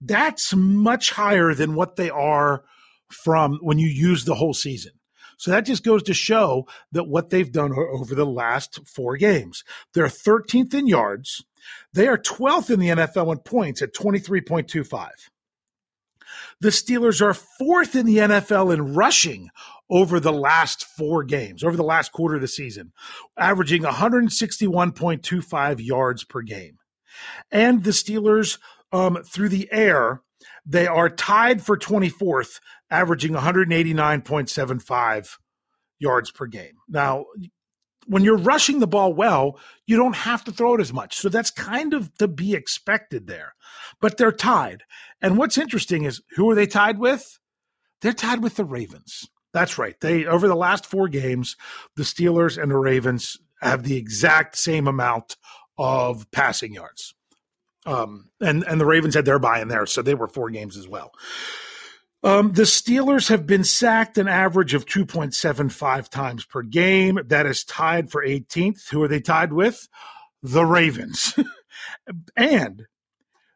That's 0.00 0.54
much 0.54 1.10
higher 1.10 1.54
than 1.54 1.74
what 1.74 1.96
they 1.96 2.10
are 2.10 2.64
from 3.10 3.58
when 3.62 3.78
you 3.78 3.88
use 3.88 4.24
the 4.24 4.34
whole 4.34 4.54
season. 4.54 4.92
So 5.38 5.50
that 5.50 5.66
just 5.66 5.84
goes 5.84 6.02
to 6.04 6.14
show 6.14 6.66
that 6.92 7.04
what 7.04 7.30
they've 7.30 7.50
done 7.50 7.72
over 7.72 8.14
the 8.14 8.26
last 8.26 8.80
four 8.86 9.16
games. 9.16 9.64
They're 9.92 10.06
13th 10.06 10.74
in 10.74 10.86
yards. 10.86 11.44
They 11.92 12.08
are 12.08 12.18
12th 12.18 12.70
in 12.70 12.80
the 12.80 12.88
NFL 12.88 13.32
in 13.32 13.38
points 13.38 13.82
at 13.82 13.94
23.25. 13.94 15.08
The 16.60 16.70
Steelers 16.70 17.20
are 17.20 17.34
fourth 17.34 17.94
in 17.94 18.06
the 18.06 18.16
NFL 18.18 18.72
in 18.72 18.94
rushing 18.94 19.50
over 19.88 20.18
the 20.18 20.32
last 20.32 20.84
four 20.84 21.22
games, 21.24 21.62
over 21.62 21.76
the 21.76 21.84
last 21.84 22.10
quarter 22.12 22.36
of 22.36 22.40
the 22.40 22.48
season, 22.48 22.92
averaging 23.38 23.82
161.25 23.82 25.84
yards 25.84 26.24
per 26.24 26.40
game. 26.42 26.78
And 27.50 27.84
the 27.84 27.90
Steelers, 27.90 28.58
um, 28.92 29.22
through 29.22 29.50
the 29.50 29.70
air, 29.72 30.22
they 30.64 30.86
are 30.86 31.08
tied 31.08 31.62
for 31.62 31.76
24th, 31.78 32.60
averaging 32.90 33.32
189.75 33.32 35.38
yards 35.98 36.30
per 36.30 36.46
game. 36.46 36.74
Now, 36.88 37.24
when 38.06 38.24
you're 38.24 38.38
rushing 38.38 38.78
the 38.78 38.86
ball 38.86 39.12
well, 39.12 39.58
you 39.86 39.96
don't 39.96 40.16
have 40.16 40.44
to 40.44 40.52
throw 40.52 40.74
it 40.74 40.80
as 40.80 40.92
much. 40.92 41.16
So 41.16 41.28
that's 41.28 41.50
kind 41.50 41.94
of 41.94 42.14
to 42.18 42.28
be 42.28 42.54
expected 42.54 43.26
there. 43.26 43.54
But 44.00 44.16
they're 44.16 44.32
tied. 44.32 44.82
And 45.20 45.36
what's 45.36 45.58
interesting 45.58 46.04
is 46.04 46.22
who 46.36 46.50
are 46.50 46.54
they 46.54 46.66
tied 46.66 46.98
with? 46.98 47.38
They're 48.02 48.12
tied 48.12 48.42
with 48.42 48.56
the 48.56 48.64
Ravens. 48.64 49.28
That's 49.52 49.78
right. 49.78 49.98
They 50.00 50.26
over 50.26 50.48
the 50.48 50.54
last 50.54 50.86
four 50.86 51.08
games, 51.08 51.56
the 51.96 52.02
Steelers 52.02 52.60
and 52.60 52.70
the 52.70 52.76
Ravens 52.76 53.38
have 53.62 53.82
the 53.84 53.96
exact 53.96 54.56
same 54.56 54.86
amount 54.86 55.36
of 55.78 56.30
passing 56.30 56.74
yards. 56.74 57.14
Um, 57.86 58.30
and 58.40 58.64
and 58.64 58.80
the 58.80 58.86
Ravens 58.86 59.14
had 59.14 59.24
their 59.24 59.38
bye 59.38 59.60
in 59.60 59.68
there, 59.68 59.86
so 59.86 60.02
they 60.02 60.14
were 60.14 60.28
four 60.28 60.50
games 60.50 60.76
as 60.76 60.88
well. 60.88 61.12
Um, 62.22 62.52
the 62.52 62.62
Steelers 62.62 63.28
have 63.28 63.46
been 63.46 63.64
sacked 63.64 64.18
an 64.18 64.26
average 64.26 64.74
of 64.74 64.86
2.75 64.86 66.08
times 66.08 66.44
per 66.44 66.62
game. 66.62 67.20
That 67.26 67.46
is 67.46 67.64
tied 67.64 68.10
for 68.10 68.24
18th. 68.24 68.88
Who 68.90 69.02
are 69.02 69.08
they 69.08 69.20
tied 69.20 69.52
with? 69.52 69.88
The 70.42 70.64
Ravens. 70.64 71.38
and 72.36 72.86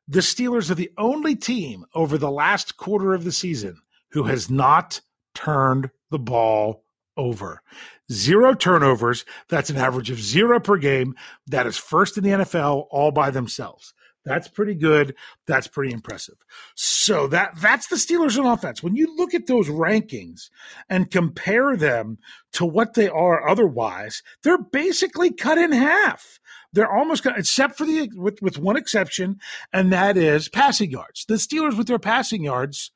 the 0.06 0.20
Steelers 0.20 0.70
are 0.70 0.76
the 0.76 0.92
only 0.98 1.36
team 1.36 1.84
over 1.94 2.18
the 2.18 2.30
last 2.30 2.76
quarter 2.76 3.14
of 3.14 3.24
the 3.24 3.32
season 3.32 3.80
who 4.10 4.24
has 4.24 4.50
not 4.50 5.00
turned 5.34 5.90
the 6.10 6.18
ball 6.18 6.84
over. 7.16 7.62
Zero 8.10 8.54
turnovers. 8.54 9.24
That's 9.48 9.70
an 9.70 9.76
average 9.76 10.10
of 10.10 10.20
zero 10.20 10.58
per 10.58 10.76
game. 10.76 11.14
That 11.46 11.66
is 11.66 11.76
first 11.76 12.18
in 12.18 12.24
the 12.24 12.30
NFL 12.30 12.86
all 12.90 13.12
by 13.12 13.30
themselves. 13.30 13.94
That's 14.30 14.46
pretty 14.46 14.76
good. 14.76 15.16
That's 15.48 15.66
pretty 15.66 15.92
impressive. 15.92 16.36
So 16.76 17.26
that 17.26 17.60
that's 17.60 17.88
the 17.88 17.96
Steelers 17.96 18.38
on 18.38 18.46
offense. 18.46 18.80
When 18.80 18.94
you 18.94 19.12
look 19.16 19.34
at 19.34 19.48
those 19.48 19.68
rankings 19.68 20.50
and 20.88 21.10
compare 21.10 21.76
them 21.76 22.16
to 22.52 22.64
what 22.64 22.94
they 22.94 23.08
are 23.08 23.48
otherwise, 23.48 24.22
they're 24.44 24.62
basically 24.62 25.32
cut 25.32 25.58
in 25.58 25.72
half. 25.72 26.38
They're 26.72 26.88
almost 26.88 27.26
except 27.26 27.76
for 27.76 27.84
the 27.84 28.08
with 28.14 28.40
with 28.40 28.56
one 28.56 28.76
exception, 28.76 29.40
and 29.72 29.92
that 29.92 30.16
is 30.16 30.48
passing 30.48 30.92
yards. 30.92 31.24
The 31.26 31.34
Steelers 31.34 31.76
with 31.76 31.88
their 31.88 31.98
passing 31.98 32.44
yards 32.44 32.92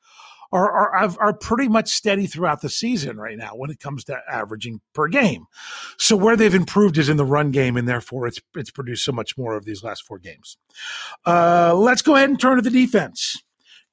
are, 0.51 0.95
are 0.95 1.15
are 1.19 1.33
pretty 1.33 1.67
much 1.67 1.89
steady 1.89 2.27
throughout 2.27 2.61
the 2.61 2.69
season 2.69 3.17
right 3.17 3.37
now 3.37 3.51
when 3.55 3.69
it 3.69 3.79
comes 3.79 4.03
to 4.05 4.19
averaging 4.29 4.81
per 4.93 5.07
game. 5.07 5.45
So 5.97 6.15
where 6.15 6.35
they've 6.35 6.53
improved 6.53 6.97
is 6.97 7.09
in 7.09 7.17
the 7.17 7.25
run 7.25 7.51
game, 7.51 7.77
and 7.77 7.87
therefore 7.87 8.27
it's 8.27 8.39
it's 8.55 8.71
produced 8.71 9.05
so 9.05 9.11
much 9.11 9.37
more 9.37 9.55
of 9.55 9.65
these 9.65 9.83
last 9.83 10.03
four 10.03 10.19
games. 10.19 10.57
Uh, 11.25 11.73
let's 11.75 12.01
go 12.01 12.15
ahead 12.15 12.29
and 12.29 12.39
turn 12.39 12.57
to 12.57 12.61
the 12.61 12.69
defense. 12.69 13.41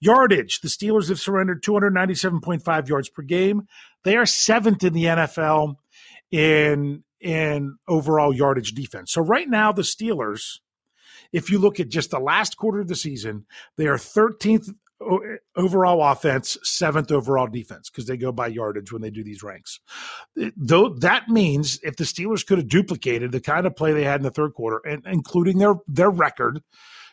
Yardage. 0.00 0.60
The 0.60 0.68
Steelers 0.68 1.08
have 1.10 1.20
surrendered 1.20 1.62
297.5 1.62 2.88
yards 2.88 3.08
per 3.08 3.22
game. 3.22 3.68
They 4.02 4.16
are 4.16 4.26
seventh 4.26 4.82
in 4.82 4.94
the 4.94 5.04
NFL 5.04 5.76
in 6.30 7.04
in 7.20 7.76
overall 7.86 8.34
yardage 8.34 8.72
defense. 8.72 9.12
So 9.12 9.22
right 9.22 9.48
now 9.48 9.70
the 9.70 9.82
Steelers 9.82 10.58
if 11.32 11.50
you 11.50 11.58
look 11.58 11.80
at 11.80 11.88
just 11.88 12.10
the 12.10 12.18
last 12.18 12.56
quarter 12.56 12.80
of 12.80 12.88
the 12.88 12.94
season, 12.94 13.46
they 13.76 13.86
are 13.86 13.96
13th 13.96 14.74
overall 15.56 16.02
offense, 16.02 16.56
seventh 16.62 17.10
overall 17.10 17.46
defense, 17.46 17.90
because 17.90 18.06
they 18.06 18.16
go 18.16 18.32
by 18.32 18.46
yardage 18.46 18.92
when 18.92 19.02
they 19.02 19.10
do 19.10 19.24
these 19.24 19.42
ranks. 19.42 19.80
Though 20.56 20.90
that 21.00 21.28
means 21.28 21.78
if 21.82 21.96
the 21.96 22.04
Steelers 22.04 22.46
could 22.46 22.58
have 22.58 22.68
duplicated 22.68 23.32
the 23.32 23.40
kind 23.40 23.66
of 23.66 23.76
play 23.76 23.92
they 23.92 24.04
had 24.04 24.20
in 24.20 24.24
the 24.24 24.30
third 24.30 24.54
quarter, 24.54 24.80
and 24.88 25.02
including 25.06 25.58
their 25.58 25.74
their 25.86 26.10
record, 26.10 26.62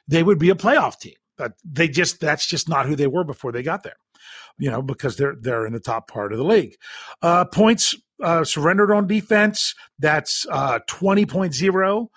they 0.07 0.23
would 0.23 0.39
be 0.39 0.49
a 0.49 0.55
playoff 0.55 0.99
team. 0.99 1.15
But 1.37 1.53
they 1.63 1.87
just 1.87 2.19
that's 2.19 2.45
just 2.45 2.67
not 2.69 2.85
who 2.85 2.95
they 2.95 3.07
were 3.07 3.23
before 3.23 3.51
they 3.51 3.63
got 3.63 3.83
there. 3.83 3.97
You 4.57 4.69
know, 4.69 4.81
because 4.81 5.17
they're 5.17 5.35
they're 5.39 5.65
in 5.65 5.73
the 5.73 5.79
top 5.79 6.09
part 6.09 6.31
of 6.31 6.37
the 6.37 6.45
league. 6.45 6.75
Uh, 7.21 7.45
points 7.45 7.95
uh, 8.21 8.43
surrendered 8.43 8.91
on 8.91 9.07
defense. 9.07 9.73
That's 9.97 10.45
uh, 10.49 10.79
twenty 10.87 11.25
point 11.25 11.53
zero. 11.53 12.11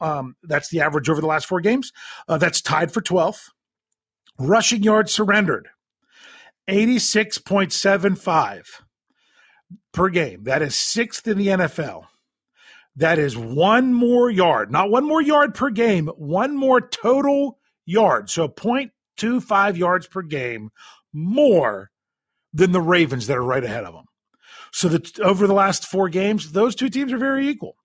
Um, 0.00 0.36
that's 0.42 0.68
the 0.68 0.80
average 0.80 1.08
over 1.08 1.20
the 1.20 1.26
last 1.26 1.46
four 1.46 1.60
games. 1.60 1.92
Uh, 2.28 2.38
that's 2.38 2.60
tied 2.60 2.92
for 2.92 3.00
12th. 3.00 3.48
Rushing 4.38 4.82
yards 4.82 5.12
surrendered, 5.12 5.68
86.75 6.68 8.64
per 9.92 10.08
game. 10.08 10.44
That 10.44 10.62
is 10.62 10.74
sixth 10.74 11.28
in 11.28 11.38
the 11.38 11.48
NFL. 11.48 12.06
That 12.96 13.18
is 13.18 13.36
one 13.36 13.94
more 13.94 14.30
yard, 14.30 14.70
not 14.70 14.90
one 14.90 15.04
more 15.04 15.22
yard 15.22 15.54
per 15.54 15.70
game, 15.70 16.08
one 16.08 16.56
more 16.56 16.80
total 16.80 17.58
yard. 17.86 18.28
So 18.28 18.48
0.25 18.48 19.76
yards 19.76 20.06
per 20.06 20.22
game 20.22 20.70
more 21.12 21.90
than 22.52 22.72
the 22.72 22.80
Ravens 22.80 23.26
that 23.26 23.38
are 23.38 23.44
right 23.44 23.64
ahead 23.64 23.84
of 23.84 23.94
them. 23.94 24.04
So 24.72 24.88
that 24.88 25.20
over 25.20 25.46
the 25.46 25.54
last 25.54 25.86
four 25.86 26.08
games, 26.08 26.52
those 26.52 26.74
two 26.74 26.88
teams 26.88 27.12
are 27.12 27.18
very 27.18 27.48
equal. 27.48 27.76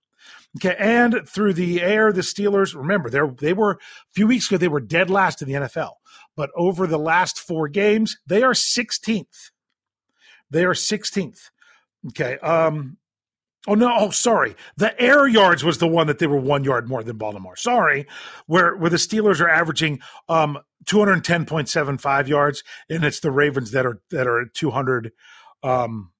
Okay, 0.57 0.75
and 0.79 1.27
through 1.27 1.53
the 1.53 1.81
air, 1.81 2.11
the 2.11 2.21
Steelers. 2.21 2.73
Remember, 2.73 3.09
they 3.09 3.19
they 3.39 3.53
were 3.53 3.71
a 3.71 3.77
few 4.13 4.25
weeks 4.27 4.47
ago. 4.47 4.57
They 4.57 4.69
were 4.69 4.79
dead 4.79 5.09
last 5.09 5.41
in 5.41 5.47
the 5.47 5.53
NFL, 5.55 5.91
but 6.37 6.51
over 6.55 6.87
the 6.87 6.99
last 6.99 7.39
four 7.39 7.67
games, 7.67 8.17
they 8.25 8.43
are 8.43 8.53
16th. 8.53 9.51
They 10.49 10.63
are 10.63 10.73
16th. 10.73 11.49
Okay. 12.09 12.37
Um. 12.37 12.97
Oh 13.69 13.73
no! 13.73 13.93
Oh, 13.93 14.11
sorry. 14.11 14.55
The 14.77 14.97
air 15.01 15.27
yards 15.27 15.61
was 15.61 15.79
the 15.79 15.89
one 15.89 16.07
that 16.07 16.19
they 16.19 16.27
were 16.27 16.39
one 16.39 16.63
yard 16.63 16.87
more 16.87 17.03
than 17.03 17.17
Baltimore. 17.17 17.57
Sorry, 17.57 18.07
where 18.45 18.77
where 18.77 18.89
the 18.89 18.95
Steelers 18.95 19.41
are 19.41 19.49
averaging 19.49 19.99
um 20.29 20.59
210.75 20.85 22.27
yards, 22.29 22.63
and 22.89 23.03
it's 23.03 23.19
the 23.19 23.31
Ravens 23.31 23.71
that 23.71 23.85
are 23.85 23.99
that 24.11 24.25
are 24.25 24.43
at 24.43 24.53
200 24.53 25.11
um 25.63 26.11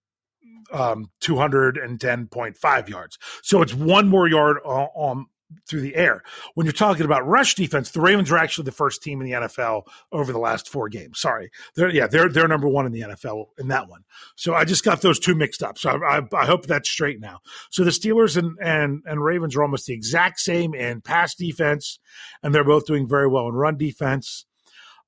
um, 0.71 1.09
210.5 1.21 2.89
yards. 2.89 3.17
So 3.41 3.61
it's 3.61 3.73
one 3.73 4.07
more 4.07 4.27
yard 4.27 4.57
on, 4.65 4.87
on 4.95 5.25
through 5.67 5.81
the 5.81 5.95
air. 5.95 6.23
When 6.53 6.65
you're 6.65 6.73
talking 6.73 7.05
about 7.05 7.27
rush 7.27 7.55
defense, 7.55 7.91
the 7.91 8.01
Ravens 8.01 8.31
are 8.31 8.37
actually 8.37 8.65
the 8.65 8.71
first 8.71 9.01
team 9.01 9.21
in 9.21 9.27
the 9.27 9.33
NFL 9.33 9.83
over 10.11 10.31
the 10.31 10.39
last 10.39 10.69
four 10.69 10.89
games. 10.89 11.19
Sorry, 11.19 11.49
they're 11.75 11.89
yeah 11.89 12.07
they're 12.07 12.29
they're 12.29 12.47
number 12.47 12.67
one 12.67 12.85
in 12.85 12.91
the 12.91 13.01
NFL 13.01 13.45
in 13.57 13.67
that 13.69 13.87
one. 13.87 14.03
So 14.35 14.53
I 14.53 14.65
just 14.65 14.83
got 14.83 15.01
those 15.01 15.19
two 15.19 15.35
mixed 15.35 15.63
up. 15.63 15.77
So 15.77 15.89
I, 15.89 16.17
I, 16.17 16.21
I 16.35 16.45
hope 16.45 16.65
that's 16.65 16.89
straight 16.89 17.19
now. 17.19 17.39
So 17.69 17.83
the 17.83 17.91
Steelers 17.91 18.37
and 18.37 18.57
and 18.61 19.01
and 19.05 19.23
Ravens 19.23 19.55
are 19.55 19.63
almost 19.63 19.85
the 19.85 19.93
exact 19.93 20.39
same 20.39 20.73
in 20.73 21.01
pass 21.01 21.35
defense, 21.35 21.99
and 22.43 22.53
they're 22.53 22.63
both 22.63 22.85
doing 22.85 23.07
very 23.07 23.27
well 23.27 23.47
in 23.47 23.53
run 23.53 23.77
defense. 23.77 24.45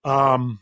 Um, 0.05 0.60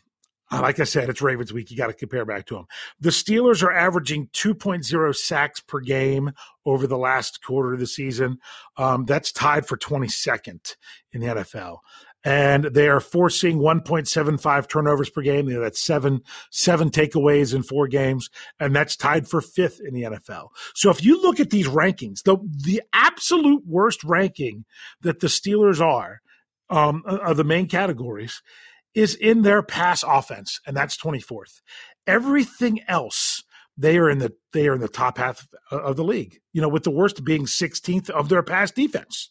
Uh, 0.52 0.62
like 0.62 0.80
I 0.80 0.86
said, 0.86 1.10
it's 1.10 1.22
Ravens 1.22 1.52
week. 1.52 1.72
You 1.72 1.78
got 1.78 1.88
to 1.88 1.94
compare 1.94 2.26
back 2.26 2.46
to 2.48 2.56
them. 2.56 2.66
The 3.00 3.10
Steelers 3.10 3.64
are 3.64 3.72
averaging 3.72 4.28
2.0 4.34 5.16
sacks 5.16 5.60
per 5.60 5.80
game 5.80 6.32
over 6.66 6.88
the 6.88 6.98
last 6.98 7.44
quarter 7.44 7.74
of 7.74 7.80
the 7.80 7.88
season. 7.88 8.40
Um, 8.78 9.06
that's 9.06 9.32
tied 9.32 9.66
for 9.66 9.78
22nd 9.78 10.76
in 11.12 11.22
the 11.22 11.28
NFL. 11.28 11.80
And 12.24 12.66
they 12.66 12.90
are 12.90 13.00
forcing 13.00 13.60
1.75 13.60 14.68
turnovers 14.68 15.10
per 15.10 15.22
game. 15.22 15.46
That's 15.46 15.82
seven 15.82 16.22
seven 16.50 16.90
takeaways 16.90 17.54
in 17.54 17.64
four 17.64 17.88
games, 17.88 18.30
and 18.60 18.76
that's 18.76 18.98
tied 18.98 19.30
for 19.30 19.40
fifth 19.40 19.80
in 19.80 19.94
the 19.94 20.02
NFL. 20.02 20.50
So 20.76 20.90
if 20.90 21.06
you 21.06 21.22
look 21.22 21.40
at 21.40 21.52
these 21.52 21.68
rankings, 21.68 22.24
the 22.24 22.38
the 22.66 22.82
absolute 22.92 23.64
worst 23.66 24.04
ranking 24.04 24.66
that 25.02 25.20
the 25.20 25.28
Steelers 25.28 25.80
are 25.80 26.22
um, 26.70 27.04
of 27.06 27.38
the 27.38 27.46
main 27.46 27.68
categories 27.68 28.42
is 28.98 29.14
in 29.14 29.44
their 29.44 29.62
pass 29.62 30.04
offense, 30.04 30.60
and 30.66 30.76
that's 30.76 30.98
24th. 30.98 31.62
Everything 32.08 32.82
else, 32.88 33.44
they 33.78 34.00
are 34.00 34.10
in 34.10 34.18
the 34.18 34.34
they 34.54 34.68
are 34.68 34.74
in 34.74 34.82
the 34.82 34.88
top 34.88 35.20
half 35.20 35.48
of 35.70 35.96
the 35.96 36.04
league. 36.04 36.40
You 36.52 36.62
know, 36.62 36.68
with 36.68 36.84
the 36.84 36.92
worst 36.92 37.24
being 37.24 37.46
16th 37.46 38.10
of 38.10 38.28
their 38.28 38.42
pass 38.42 38.72
defense. 38.72 39.30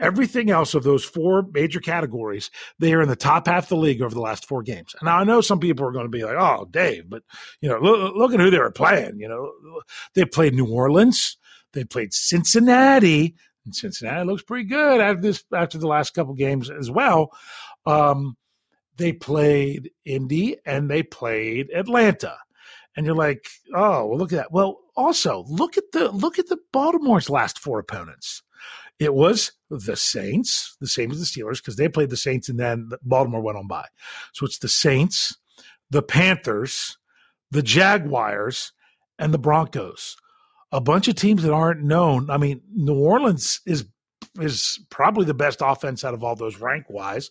Everything 0.00 0.50
else 0.50 0.74
of 0.74 0.82
those 0.82 1.04
four 1.04 1.46
major 1.52 1.78
categories, 1.78 2.50
they 2.80 2.92
are 2.94 3.00
in 3.02 3.08
the 3.08 3.14
top 3.14 3.46
half 3.46 3.64
of 3.64 3.68
the 3.68 3.76
league 3.76 4.02
over 4.02 4.12
the 4.12 4.20
last 4.20 4.48
four 4.48 4.62
games. 4.62 4.92
Now 5.02 5.18
I 5.18 5.24
know 5.24 5.40
some 5.40 5.60
people 5.60 5.86
are 5.86 5.92
going 5.92 6.06
to 6.06 6.10
be 6.10 6.24
like, 6.24 6.36
"Oh, 6.36 6.66
Dave," 6.68 7.08
but 7.08 7.22
you 7.60 7.68
know, 7.68 7.78
look, 7.78 8.14
look 8.16 8.34
at 8.34 8.40
who 8.40 8.50
they 8.50 8.58
were 8.58 8.72
playing. 8.72 9.20
You 9.20 9.28
know, 9.28 9.82
they 10.14 10.24
played 10.24 10.54
New 10.54 10.66
Orleans, 10.66 11.36
they 11.74 11.84
played 11.84 12.12
Cincinnati, 12.12 13.36
and 13.64 13.74
Cincinnati 13.74 14.26
looks 14.26 14.42
pretty 14.42 14.64
good 14.64 15.00
after 15.00 15.20
this 15.20 15.44
after 15.54 15.78
the 15.78 15.86
last 15.86 16.12
couple 16.12 16.34
games 16.34 16.68
as 16.68 16.90
well. 16.90 17.30
Um, 17.86 18.36
they 19.02 19.12
played 19.12 19.90
Indy 20.04 20.56
and 20.64 20.88
they 20.88 21.02
played 21.02 21.70
Atlanta. 21.74 22.36
And 22.96 23.04
you're 23.04 23.16
like, 23.16 23.48
oh, 23.74 24.06
well, 24.06 24.16
look 24.16 24.32
at 24.32 24.36
that. 24.36 24.52
Well, 24.52 24.78
also 24.94 25.44
look 25.48 25.76
at 25.76 25.90
the 25.92 26.10
look 26.12 26.38
at 26.38 26.46
the 26.46 26.58
Baltimore's 26.72 27.28
last 27.28 27.58
four 27.58 27.80
opponents. 27.80 28.42
It 29.00 29.12
was 29.12 29.50
the 29.70 29.96
Saints, 29.96 30.76
the 30.80 30.86
same 30.86 31.10
as 31.10 31.18
the 31.18 31.26
Steelers, 31.26 31.56
because 31.56 31.74
they 31.74 31.88
played 31.88 32.10
the 32.10 32.16
Saints 32.16 32.48
and 32.48 32.60
then 32.60 32.90
Baltimore 33.02 33.40
went 33.40 33.58
on 33.58 33.66
bye. 33.66 33.88
So 34.34 34.46
it's 34.46 34.58
the 34.58 34.68
Saints, 34.68 35.36
the 35.90 36.02
Panthers, 36.02 36.96
the 37.50 37.62
Jaguars, 37.62 38.72
and 39.18 39.34
the 39.34 39.38
Broncos. 39.38 40.16
A 40.70 40.80
bunch 40.80 41.08
of 41.08 41.16
teams 41.16 41.42
that 41.42 41.52
aren't 41.52 41.82
known. 41.82 42.30
I 42.30 42.36
mean, 42.36 42.60
New 42.72 43.00
Orleans 43.00 43.60
is 43.66 43.84
is 44.40 44.78
probably 44.90 45.24
the 45.24 45.34
best 45.34 45.58
offense 45.60 46.04
out 46.04 46.14
of 46.14 46.22
all 46.22 46.36
those 46.36 46.58
rank 46.58 46.86
wise 46.88 47.30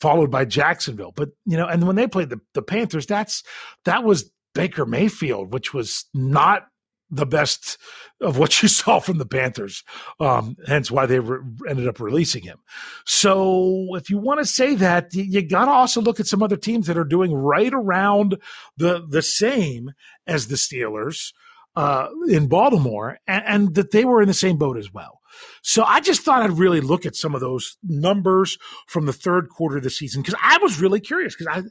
followed 0.00 0.30
by 0.30 0.44
Jacksonville. 0.44 1.12
But 1.14 1.30
you 1.46 1.56
know, 1.56 1.66
and 1.66 1.86
when 1.86 1.96
they 1.96 2.06
played 2.06 2.30
the, 2.30 2.40
the 2.54 2.62
Panthers, 2.62 3.06
that's 3.06 3.42
that 3.84 4.04
was 4.04 4.30
Baker 4.54 4.86
Mayfield, 4.86 5.52
which 5.52 5.72
was 5.72 6.06
not 6.14 6.66
the 7.10 7.26
best 7.26 7.76
of 8.20 8.38
what 8.38 8.62
you 8.62 8.68
saw 8.68 9.00
from 9.00 9.18
the 9.18 9.26
Panthers. 9.26 9.82
Um, 10.18 10.56
hence 10.66 10.90
why 10.90 11.06
they 11.06 11.20
re- 11.20 11.40
ended 11.68 11.88
up 11.88 12.00
releasing 12.00 12.42
him. 12.42 12.58
So 13.04 13.94
if 13.96 14.10
you 14.10 14.18
want 14.18 14.40
to 14.40 14.46
say 14.46 14.74
that, 14.76 15.12
you, 15.14 15.24
you 15.24 15.42
got 15.42 15.66
to 15.66 15.72
also 15.72 16.00
look 16.00 16.20
at 16.20 16.26
some 16.26 16.42
other 16.42 16.56
teams 16.56 16.86
that 16.86 16.98
are 16.98 17.04
doing 17.04 17.32
right 17.34 17.72
around 17.72 18.38
the 18.76 19.04
the 19.08 19.22
same 19.22 19.92
as 20.26 20.48
the 20.48 20.56
Steelers 20.56 21.32
uh, 21.80 22.10
in 22.28 22.46
Baltimore, 22.46 23.18
and, 23.26 23.42
and 23.46 23.74
that 23.74 23.90
they 23.90 24.04
were 24.04 24.20
in 24.20 24.28
the 24.28 24.34
same 24.34 24.58
boat 24.58 24.76
as 24.76 24.92
well. 24.92 25.20
So 25.62 25.82
I 25.82 26.00
just 26.00 26.20
thought 26.20 26.42
I'd 26.42 26.58
really 26.58 26.82
look 26.82 27.06
at 27.06 27.16
some 27.16 27.34
of 27.34 27.40
those 27.40 27.78
numbers 27.82 28.58
from 28.86 29.06
the 29.06 29.14
third 29.14 29.48
quarter 29.48 29.78
of 29.78 29.82
the 29.82 29.88
season 29.88 30.20
because 30.20 30.38
I 30.42 30.58
was 30.60 30.78
really 30.78 31.00
curious 31.00 31.34
because 31.34 31.46
I 31.46 31.62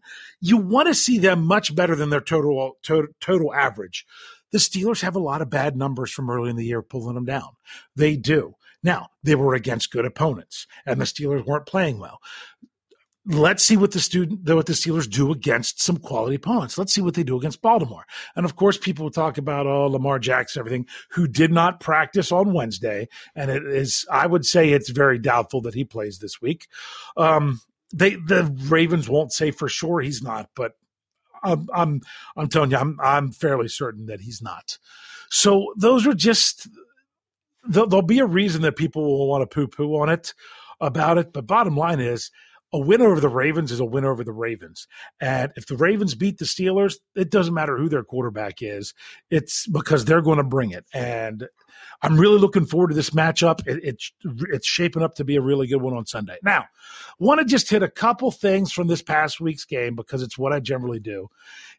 you 0.42 0.58
want 0.58 0.88
to 0.88 0.96
see 0.96 1.20
them 1.20 1.46
much 1.46 1.76
better 1.76 1.96
than 1.96 2.10
their 2.10 2.22
total, 2.22 2.78
total 2.82 3.12
total 3.22 3.54
average. 3.54 4.08
The 4.52 4.58
Steelers 4.58 5.02
have 5.02 5.16
a 5.16 5.20
lot 5.20 5.44
of 5.44 5.52
bad 5.52 5.78
numbers 5.78 6.10
from 6.10 6.32
early 6.32 6.50
in 6.50 6.56
the 6.56 6.66
year 6.66 6.82
pulling 6.82 7.14
them 7.14 7.26
down. 7.26 7.50
They 7.96 8.16
do. 8.16 8.56
Now, 8.82 9.10
they 9.22 9.36
were 9.36 9.54
against 9.54 9.92
good 9.92 10.06
opponents 10.06 10.66
and 10.88 11.00
the 11.00 11.06
Steelers 11.06 11.46
weren't 11.46 11.68
playing 11.68 12.00
well 12.00 12.20
let's 13.26 13.64
see 13.64 13.78
what 13.78 13.92
the 13.92 14.00
student 14.00 14.48
what 14.50 14.66
the 14.66 14.74
Steelers 14.74 15.10
do 15.10 15.32
against 15.32 15.82
some 15.82 15.98
quality 15.98 16.36
opponents. 16.36 16.78
Let's 16.78 16.94
see 16.94 17.02
what 17.02 17.14
they 17.14 17.24
do 17.24 17.38
against 17.38 17.62
Baltimore. 17.62 18.06
And 18.36 18.46
of 18.46 18.56
course, 18.56 18.78
people 18.78 19.10
talk 19.12 19.38
about 19.38 19.68
oh 19.68 19.88
Lamar 19.88 20.20
Jackson, 20.20 20.60
everything, 20.60 20.88
who 21.12 21.28
did 21.28 21.52
not 21.52 21.80
practice 21.80 22.32
on 22.32 22.54
Wednesday, 22.54 23.08
and 23.36 23.52
it 23.52 23.66
is 23.66 24.06
I 24.12 24.28
would 24.28 24.46
say 24.46 24.70
it's 24.70 24.90
very 24.90 25.20
doubtful 25.20 25.62
that 25.62 25.76
he 25.76 25.84
plays 25.84 26.20
this 26.20 26.42
week. 26.42 26.68
Um, 27.18 27.62
they 27.94 28.16
the 28.16 28.54
Ravens 28.68 29.10
won't 29.10 29.34
say 29.34 29.52
for 29.52 29.68
sure 29.68 30.00
he's 30.02 30.22
not, 30.22 30.50
but 30.56 30.74
I'm 31.44 31.68
I'm, 31.74 32.02
I'm 32.36 32.48
telling 32.48 32.72
you, 32.72 32.78
I'm 32.78 33.00
I'm 33.02 33.32
fairly 33.32 33.68
certain 33.68 34.08
that 34.08 34.22
he's 34.22 34.42
not. 34.42 34.78
So 35.30 35.74
those 35.78 36.08
are 36.08 36.14
just 36.14 36.68
there'll 37.68 38.02
be 38.02 38.20
a 38.20 38.26
reason 38.26 38.62
that 38.64 38.76
people 38.76 39.04
will 39.04 39.28
want 39.28 39.42
to 39.42 39.54
poo 39.54 39.68
poo 39.68 39.96
on 39.98 40.10
it 40.10 40.34
about 40.82 41.18
it. 41.18 41.34
But 41.34 41.46
bottom 41.46 41.76
line 41.76 42.00
is 42.00 42.32
a 42.72 42.80
win 42.80 43.02
over 43.02 43.20
the 43.20 43.30
Ravens 43.30 43.72
is 43.72 43.80
a 43.80 43.86
win 43.86 44.06
over 44.06 44.24
the 44.24 44.32
Ravens. 44.32 44.88
And 45.20 45.52
if 45.56 45.66
the 45.66 45.78
Ravens 45.78 46.16
beat 46.16 46.38
the 46.38 46.46
Steelers, 46.46 46.96
it 47.16 47.32
doesn't 47.32 47.54
matter 47.54 47.78
who 47.78 47.90
their 47.90 48.04
quarterback 48.04 48.62
is. 48.62 48.94
It's 49.30 49.68
because 49.68 50.06
they're 50.06 50.22
going 50.22 50.38
to 50.38 50.44
bring 50.44 50.72
it. 50.72 50.86
And 50.94 51.48
I'm 52.02 52.18
really 52.18 52.40
looking 52.40 52.66
forward 52.66 52.90
to 52.90 52.96
this 52.96 53.10
matchup. 53.10 53.66
It, 53.68 53.84
it's 53.84 54.12
it's 54.50 54.68
shaping 54.68 55.02
up 55.02 55.16
to 55.16 55.24
be 55.24 55.36
a 55.36 55.42
really 55.42 55.68
good 55.68 55.82
one 55.82 55.96
on 55.96 56.06
Sunday. 56.06 56.38
Now, 56.44 56.66
want 57.20 57.40
to 57.40 57.46
just 57.46 57.70
hit 57.70 57.84
a 57.84 57.90
couple 57.90 58.32
things 58.32 58.72
from 58.72 58.88
this 58.88 59.02
past 59.02 59.40
week's 59.40 59.66
game 59.66 59.96
because 59.96 60.22
it's 60.22 60.38
what 60.38 60.54
I 60.54 60.60
generally 60.60 61.00
do. 61.00 61.30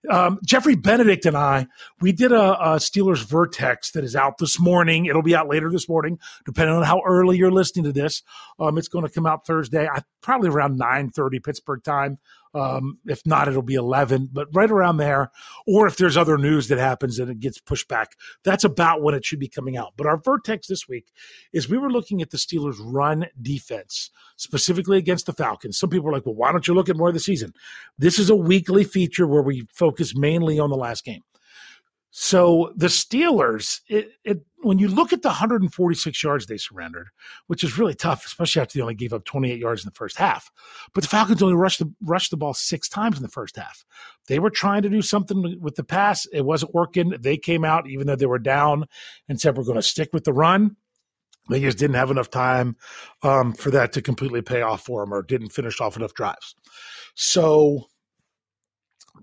Um, 0.09 0.39
Jeffrey 0.45 0.77
Benedict 0.77 1.27
and 1.27 1.37
I, 1.37 1.67
we 2.01 2.13
did 2.13 2.33
a, 2.33 2.53
a, 2.53 2.77
Steelers 2.77 3.25
Vertex 3.25 3.93
that 3.93 4.05
is 4.05 4.17
out 4.17 4.39
this 4.39 4.59
morning. 4.59 5.07
It'll 5.07 5.23
be 5.23 5.35
out 5.35 5.49
later 5.49 5.71
this 5.71 5.89
morning, 5.89 6.19
depending 6.47 6.75
on 6.75 6.83
how 6.83 7.03
early 7.07 7.37
you're 7.37 7.51
listening 7.51 7.85
to 7.85 7.93
this. 7.93 8.23
Um, 8.59 8.79
it's 8.79 8.89
going 8.89 9.07
to 9.07 9.13
come 9.13 9.27
out 9.27 9.47
Thursday, 9.47 9.87
I, 9.87 10.03
probably 10.23 10.49
around 10.49 10.79
9.30 10.81 11.45
Pittsburgh 11.45 11.83
time. 11.83 12.19
Um, 12.53 12.99
if 13.07 13.25
not, 13.25 13.47
it'll 13.47 13.63
be 13.63 13.75
11, 13.75 14.31
but 14.33 14.49
right 14.53 14.71
around 14.71 14.97
there. 14.97 15.31
Or 15.67 15.87
if 15.87 15.97
there's 15.97 16.17
other 16.17 16.37
news 16.37 16.69
that 16.69 16.79
happens 16.79 17.19
and 17.19 17.31
it 17.31 17.39
gets 17.39 17.61
pushed 17.61 17.87
back, 17.87 18.17
that's 18.43 18.65
about 18.65 19.03
when 19.03 19.15
it 19.15 19.25
should 19.25 19.39
be 19.39 19.49
coming 19.49 19.77
out. 19.77 19.93
But 19.97 20.07
our 20.07 20.19
vertex 20.19 20.67
this 20.67 20.89
week 20.89 21.13
is 21.53 21.69
we 21.69 21.79
were 21.79 21.91
looking 21.91 22.23
at 22.23 22.31
the 22.31 22.39
Steelers' 22.39 22.81
run 22.81 23.27
defense, 23.41 24.11
specifically 24.37 24.99
against 24.99 25.27
the 25.27 25.33
Falcons. 25.33 25.79
Some 25.79 25.91
people 25.91 26.09
are 26.09 26.13
like, 26.13 26.27
well, 26.27 26.35
why 26.35 26.51
don't 26.51 26.67
you 26.67 26.75
look 26.75 26.89
at 26.89 26.97
more 26.97 27.09
of 27.09 27.15
the 27.15 27.21
season? 27.21 27.53
This 27.99 28.19
is 28.19 28.31
a 28.31 28.37
weekly 28.37 28.85
feature 28.85 29.27
where 29.27 29.43
we 29.43 29.67
focus 29.73 30.17
mainly 30.17 30.59
on 30.59 30.71
the 30.71 30.77
last 30.77 31.05
game. 31.05 31.23
So 32.11 32.73
the 32.77 32.89
Steelers, 32.89 33.81
it, 33.89 34.11
it, 34.25 34.41
when 34.63 34.79
you 34.81 34.89
look 34.89 35.13
at 35.13 35.23
the 35.23 35.29
146 35.29 36.23
yards 36.23 36.47
they 36.47 36.57
surrendered, 36.57 37.09
which 37.47 37.63
is 37.63 37.79
really 37.79 37.95
tough, 37.95 38.27
especially 38.27 38.61
after 38.61 38.77
they 38.77 38.83
only 38.83 38.97
gave 38.97 39.13
up 39.13 39.25
28 39.25 39.59
yards 39.59 39.85
in 39.85 39.89
the 39.89 39.95
first 39.95 40.17
half. 40.17 40.51
But 40.93 41.05
the 41.05 41.09
Falcons 41.09 41.41
only 41.41 41.55
rushed 41.55 41.79
the 41.79 41.93
rushed 42.01 42.33
the 42.33 42.37
ball 42.37 42.53
six 42.53 42.89
times 42.89 43.17
in 43.17 43.23
the 43.23 43.29
first 43.29 43.57
half. 43.57 43.85
They 44.27 44.41
were 44.41 44.51
trying 44.51 44.83
to 44.83 44.89
do 44.89 45.03
something 45.03 45.59
with 45.61 45.77
the 45.77 45.85
pass. 45.85 46.27
It 46.33 46.45
wasn't 46.45 46.75
working. 46.75 47.15
They 47.21 47.37
came 47.37 47.65
out 47.65 47.89
even 47.89 48.09
though 48.09 48.17
they 48.17 48.27
were 48.27 48.41
down 48.41 48.87
and 49.29 49.41
said 49.41 49.57
we're 49.57 49.65
going 49.65 49.77
to 49.77 49.83
stick 49.83 50.11
with 50.13 50.25
the 50.25 50.33
run. 50.33 50.77
They 51.49 51.61
just 51.61 51.79
didn't 51.79 51.97
have 51.97 52.11
enough 52.11 52.31
time 52.31 52.77
um, 53.23 53.53
for 53.55 53.71
that 53.71 53.93
to 53.93 54.03
completely 54.03 54.43
pay 54.43 54.63
off 54.63 54.85
for 54.85 55.03
them, 55.03 55.13
or 55.13 55.23
didn't 55.23 55.51
finish 55.51 55.81
off 55.81 55.97
enough 55.97 56.15
drives. 56.15 56.55
So 57.15 57.87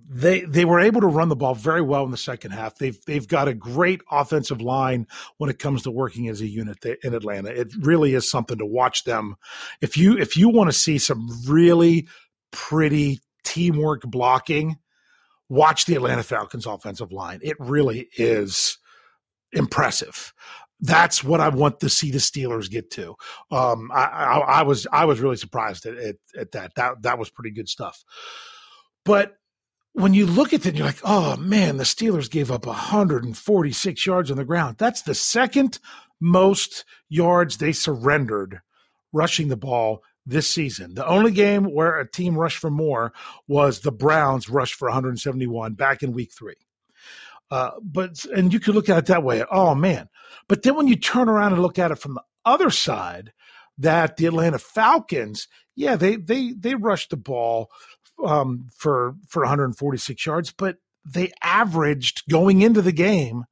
they 0.10 0.42
they 0.42 0.64
were 0.64 0.80
able 0.80 1.02
to 1.02 1.08
run 1.08 1.28
the 1.28 1.36
ball 1.36 1.54
very 1.54 1.82
well 1.82 2.06
in 2.06 2.12
the 2.12 2.18
second 2.18 2.52
half. 2.52 2.78
They've 2.78 2.98
they've 3.06 3.28
got 3.28 3.50
a 3.50 3.54
great 3.54 4.02
offensive 4.10 4.62
line 4.62 5.06
when 5.38 5.50
it 5.50 5.60
comes 5.60 5.84
to 5.84 5.92
working 5.92 6.30
as 6.30 6.40
a 6.40 6.48
unit 6.48 6.84
in 7.04 7.14
Atlanta. 7.14 7.50
It 7.50 7.74
really 7.80 8.14
is 8.14 8.30
something 8.30 8.58
to 8.58 8.66
watch 8.66 9.04
them. 9.04 9.36
If 9.82 9.98
you 9.98 10.18
if 10.18 10.38
you 10.38 10.48
want 10.48 10.70
to 10.70 10.78
see 10.78 10.98
some 10.98 11.30
really 11.46 12.08
pretty 12.52 13.20
teamwork 13.44 14.04
blocking, 14.04 14.78
watch 15.50 15.86
the 15.86 15.96
Atlanta 15.96 16.24
Falcons 16.24 16.66
offensive 16.66 17.12
line. 17.12 17.40
It 17.44 17.58
really 17.60 18.08
is 18.18 18.78
impressive. 19.52 20.34
That's 20.80 21.22
what 21.22 21.42
I 21.42 21.50
want 21.50 21.82
to 21.82 21.90
see 21.90 22.12
the 22.12 22.20
Steelers 22.20 22.70
get 22.70 22.92
to. 22.92 23.16
Um, 23.52 23.92
I, 23.92 24.06
I, 24.06 24.38
I 24.38 24.64
was 24.64 24.88
I 24.90 25.04
was 25.04 25.20
really 25.20 25.38
surprised 25.38 25.86
at, 25.86 25.98
at, 25.98 26.16
at 26.38 26.52
that. 26.54 26.76
That 26.76 27.02
that 27.02 27.20
was 27.20 27.30
pretty 27.30 27.52
good 27.52 27.68
stuff. 27.68 28.06
But 29.04 29.34
when 29.98 30.14
you 30.14 30.28
look 30.28 30.54
at 30.54 30.66
it, 30.66 30.76
you're 30.76 30.86
like, 30.86 31.02
oh 31.04 31.36
man, 31.38 31.78
the 31.78 31.84
Steelers 31.84 32.30
gave 32.30 32.52
up 32.52 32.68
146 32.68 34.06
yards 34.06 34.30
on 34.30 34.38
the 34.38 34.46
ground. 34.46 34.78
That's 34.78 35.02
the 35.02 35.16
second 35.16 35.80
most 36.20 36.86
yards 37.10 37.58
they 37.58 37.72
surrendered 37.72 38.62
rushing 39.12 39.48
the 39.48 39.58
ball 39.58 40.04
this 40.24 40.48
season. 40.48 40.94
The 40.94 41.08
only 41.08 41.32
game 41.32 41.64
where 41.64 42.00
a 42.00 42.10
team 42.10 42.38
rushed 42.38 42.60
for 42.60 42.70
more 42.70 43.12
was 43.48 43.80
the 43.80 43.92
Browns 43.92 44.50
rushed 44.50 44.76
for 44.76 44.88
171 44.88 45.74
back 45.74 46.04
in 46.04 46.12
week 46.12 46.32
three. 46.32 46.58
Uh, 47.50 47.72
but 47.82 48.24
and 48.26 48.54
you 48.54 48.60
could 48.60 48.76
look 48.76 48.90
at 48.90 48.98
it 49.00 49.06
that 49.08 49.24
way. 49.24 49.44
Oh 49.50 49.74
man! 49.74 50.10
But 50.48 50.62
then 50.62 50.76
when 50.76 50.88
you 50.88 50.98
turn 50.98 51.30
around 51.30 51.54
and 51.54 51.62
look 51.62 51.80
at 51.80 51.92
it 51.92 51.98
from 51.98 52.16
the 52.16 52.24
other 52.46 52.70
side, 52.70 53.32
that 53.78 54.18
the 54.18 54.26
Atlanta 54.26 54.60
Falcons, 54.60 55.48
yeah, 55.76 55.96
they 55.96 56.18
they 56.18 56.52
they 56.52 56.76
rushed 56.76 57.10
the 57.10 57.18
ball 57.18 57.72
um, 58.24 58.68
for 58.76 59.16
for 59.28 59.44
146 59.44 60.26
yards, 60.26 60.52
but 60.52 60.78
they 61.06 61.32
averaged 61.42 62.24
going 62.30 62.62
into 62.62 62.82
the 62.82 62.92
game, 62.92 63.46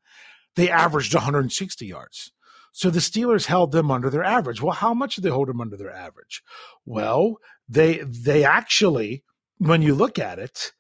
they 0.56 0.70
averaged 0.70 1.14
160 1.14 1.86
yards. 1.86 2.32
So 2.72 2.90
the 2.90 3.00
Steelers 3.00 3.46
held 3.46 3.72
them 3.72 3.90
under 3.90 4.10
their 4.10 4.24
average. 4.24 4.62
Well, 4.62 4.74
how 4.74 4.94
much 4.94 5.16
did 5.16 5.24
they 5.24 5.30
hold 5.30 5.48
them 5.48 5.62
under 5.62 5.78
their 5.78 5.94
average? 5.94 6.44
Well, 6.86 7.38
they 7.70 8.00
they 8.00 8.44
actually, 8.44 9.24
when 9.60 9.82
you 9.82 9.96
look 9.96 10.20
at 10.20 10.40
it, 10.40 10.74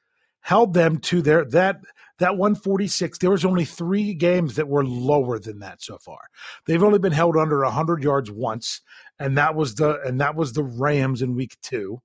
held 0.45 0.73
them 0.73 0.99
to 0.99 1.21
their 1.21 1.43
that 1.43 1.79
that 2.19 2.37
146 2.37 3.17
there 3.17 3.31
was 3.31 3.43
only 3.43 3.65
three 3.65 4.13
games 4.13 4.55
that 4.55 4.67
were 4.67 4.85
lower 4.85 5.39
than 5.39 5.59
that 5.59 5.81
so 5.81 5.97
far 5.97 6.19
they've 6.67 6.83
only 6.83 6.99
been 6.99 7.11
held 7.11 7.35
under 7.35 7.63
100 7.63 8.03
yards 8.03 8.29
once 8.29 8.81
and 9.17 9.37
that 9.37 9.55
was 9.55 9.75
the 9.75 9.99
and 10.01 10.21
that 10.21 10.35
was 10.35 10.53
the 10.53 10.63
rams 10.63 11.23
in 11.23 11.35
week 11.35 11.57
two 11.63 11.99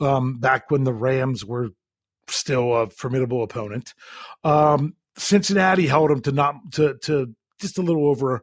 um, 0.00 0.38
back 0.38 0.70
when 0.70 0.84
the 0.84 0.92
rams 0.92 1.44
were 1.44 1.68
still 2.28 2.74
a 2.74 2.88
formidable 2.90 3.42
opponent 3.42 3.94
um, 4.44 4.94
cincinnati 5.16 5.86
held 5.86 6.10
them 6.10 6.20
to 6.20 6.32
not 6.32 6.54
to 6.72 6.96
to 7.02 7.34
just 7.60 7.78
a 7.78 7.82
little 7.82 8.08
over 8.08 8.42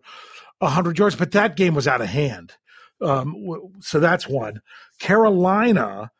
100 0.60 0.98
yards 0.98 1.16
but 1.16 1.32
that 1.32 1.56
game 1.56 1.74
was 1.74 1.88
out 1.88 2.02
of 2.02 2.08
hand 2.08 2.54
um, 3.02 3.36
so 3.80 4.00
that's 4.00 4.28
one 4.28 4.62
carolina 5.00 6.12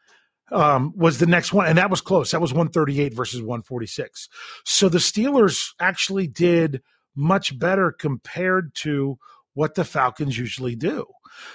um, 0.52 0.94
was 0.96 1.20
the 1.20 1.26
next 1.26 1.54
one, 1.54 1.68
and 1.68 1.78
that 1.78 1.90
was 1.90 2.02
close. 2.02 2.32
That 2.32 2.42
was 2.42 2.54
138 2.54 3.14
versus 3.14 3.42
146. 3.42 4.30
So 4.66 4.90
the 4.90 4.98
Steelers 4.98 5.70
actually 5.80 6.28
did 6.28 6.82
much 7.16 7.58
better 7.58 7.92
compared 7.92 8.74
to 8.76 9.18
what 9.60 9.76
the 9.76 9.84
Falcons 9.84 10.38
usually 10.38 10.74
do. 10.74 11.06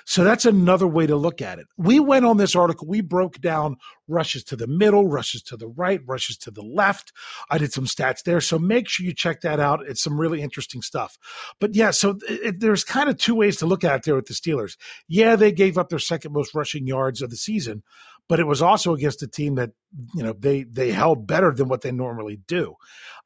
So 0.04 0.24
that's 0.24 0.44
another 0.44 0.86
way 0.86 1.06
to 1.06 1.16
look 1.16 1.40
at 1.40 1.58
it. 1.58 1.66
We 1.78 2.00
went 2.00 2.26
on 2.26 2.36
this 2.36 2.54
article, 2.54 2.86
we 2.86 3.00
broke 3.00 3.40
down 3.40 3.76
rushes 4.06 4.44
to 4.44 4.56
the 4.56 4.66
middle, 4.66 5.08
rushes 5.08 5.42
to 5.44 5.56
the 5.56 5.68
right, 5.68 6.00
rushes 6.06 6.36
to 6.36 6.50
the 6.50 6.62
left. 6.62 7.12
I 7.50 7.56
did 7.56 7.72
some 7.72 7.86
stats 7.86 8.22
there. 8.22 8.42
So 8.42 8.58
make 8.58 8.90
sure 8.90 9.06
you 9.06 9.14
check 9.14 9.40
that 9.40 9.58
out. 9.58 9.80
It's 9.88 10.02
some 10.02 10.20
really 10.20 10.42
interesting 10.42 10.82
stuff. 10.82 11.16
But 11.60 11.74
yeah, 11.74 11.92
so 11.92 12.18
it, 12.28 12.60
there's 12.60 12.84
kind 12.84 13.08
of 13.08 13.16
two 13.16 13.36
ways 13.36 13.56
to 13.56 13.66
look 13.66 13.84
at 13.84 13.96
it 13.96 14.02
there 14.02 14.16
with 14.16 14.26
the 14.26 14.34
Steelers. 14.34 14.76
Yeah, 15.08 15.34
they 15.36 15.50
gave 15.50 15.78
up 15.78 15.88
their 15.88 15.98
second 15.98 16.34
most 16.34 16.54
rushing 16.54 16.86
yards 16.86 17.22
of 17.22 17.30
the 17.30 17.36
season, 17.36 17.82
but 18.28 18.40
it 18.40 18.46
was 18.46 18.62
also 18.62 18.94
against 18.94 19.22
a 19.22 19.26
team 19.26 19.56
that 19.56 19.70
you 20.14 20.22
know 20.22 20.32
they 20.32 20.62
they 20.64 20.90
held 20.90 21.26
better 21.26 21.52
than 21.52 21.68
what 21.68 21.82
they 21.82 21.92
normally 21.92 22.40
do. 22.46 22.74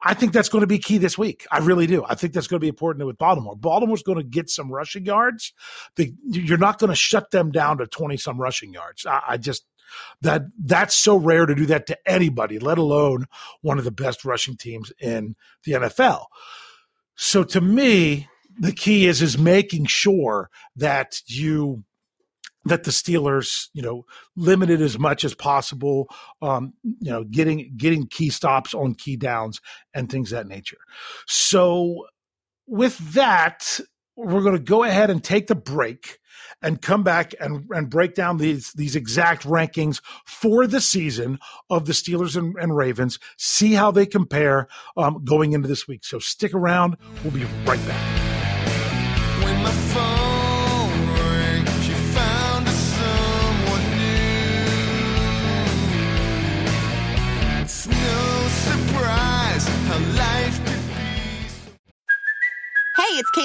I 0.01 0.13
think 0.13 0.33
that's 0.33 0.49
going 0.49 0.61
to 0.61 0.67
be 0.67 0.79
key 0.79 0.97
this 0.97 1.17
week. 1.17 1.45
I 1.51 1.59
really 1.59 1.87
do. 1.87 2.03
I 2.07 2.15
think 2.15 2.33
that's 2.33 2.47
going 2.47 2.59
to 2.59 2.63
be 2.63 2.69
important 2.69 3.05
with 3.05 3.17
Baltimore. 3.17 3.55
Baltimore's 3.55 4.03
going 4.03 4.17
to 4.17 4.23
get 4.23 4.49
some 4.49 4.71
rushing 4.71 5.05
yards. 5.05 5.53
The, 5.95 6.13
you're 6.25 6.57
not 6.57 6.79
going 6.79 6.89
to 6.89 6.95
shut 6.95 7.31
them 7.31 7.51
down 7.51 7.77
to 7.77 7.87
twenty 7.87 8.17
some 8.17 8.39
rushing 8.39 8.73
yards. 8.73 9.05
I, 9.05 9.21
I 9.29 9.37
just 9.37 9.65
that 10.21 10.43
that's 10.63 10.95
so 10.95 11.15
rare 11.15 11.45
to 11.45 11.55
do 11.55 11.65
that 11.67 11.87
to 11.87 11.97
anybody, 12.05 12.59
let 12.59 12.77
alone 12.77 13.25
one 13.61 13.77
of 13.77 13.85
the 13.85 13.91
best 13.91 14.25
rushing 14.25 14.57
teams 14.57 14.91
in 14.99 15.35
the 15.63 15.73
NFL. 15.73 16.25
So 17.15 17.43
to 17.45 17.61
me, 17.61 18.27
the 18.59 18.71
key 18.71 19.07
is 19.07 19.21
is 19.21 19.37
making 19.37 19.85
sure 19.85 20.49
that 20.75 21.21
you 21.25 21.83
that 22.65 22.83
the 22.83 22.91
Steelers, 22.91 23.69
you 23.73 23.81
know, 23.81 24.05
limited 24.35 24.81
as 24.81 24.99
much 24.99 25.23
as 25.23 25.33
possible, 25.33 26.09
um, 26.41 26.73
you 26.83 27.11
know, 27.11 27.23
getting 27.23 27.73
getting 27.77 28.07
key 28.07 28.29
stops 28.29 28.73
on 28.73 28.95
key 28.95 29.15
downs 29.15 29.61
and 29.93 30.09
things 30.09 30.29
that 30.31 30.47
nature. 30.47 30.79
So 31.27 32.05
with 32.67 32.97
that, 33.13 33.79
we're 34.15 34.41
going 34.41 34.57
to 34.57 34.63
go 34.63 34.83
ahead 34.83 35.09
and 35.09 35.23
take 35.23 35.47
the 35.47 35.55
break 35.55 36.19
and 36.61 36.81
come 36.81 37.03
back 37.03 37.33
and, 37.39 37.65
and 37.71 37.89
break 37.89 38.15
down 38.15 38.37
these 38.37 38.73
these 38.73 38.95
exact 38.95 39.43
rankings 39.43 40.01
for 40.25 40.67
the 40.67 40.81
season 40.81 41.39
of 41.69 41.85
the 41.85 41.93
Steelers 41.93 42.35
and, 42.35 42.55
and 42.59 42.75
Ravens. 42.75 43.19
See 43.37 43.73
how 43.73 43.91
they 43.91 44.05
compare 44.05 44.67
um, 44.97 45.23
going 45.23 45.53
into 45.53 45.67
this 45.67 45.87
week. 45.87 46.03
So 46.03 46.19
stick 46.19 46.53
around. 46.53 46.97
We'll 47.23 47.33
be 47.33 47.45
right 47.65 47.79
back. 47.87 48.28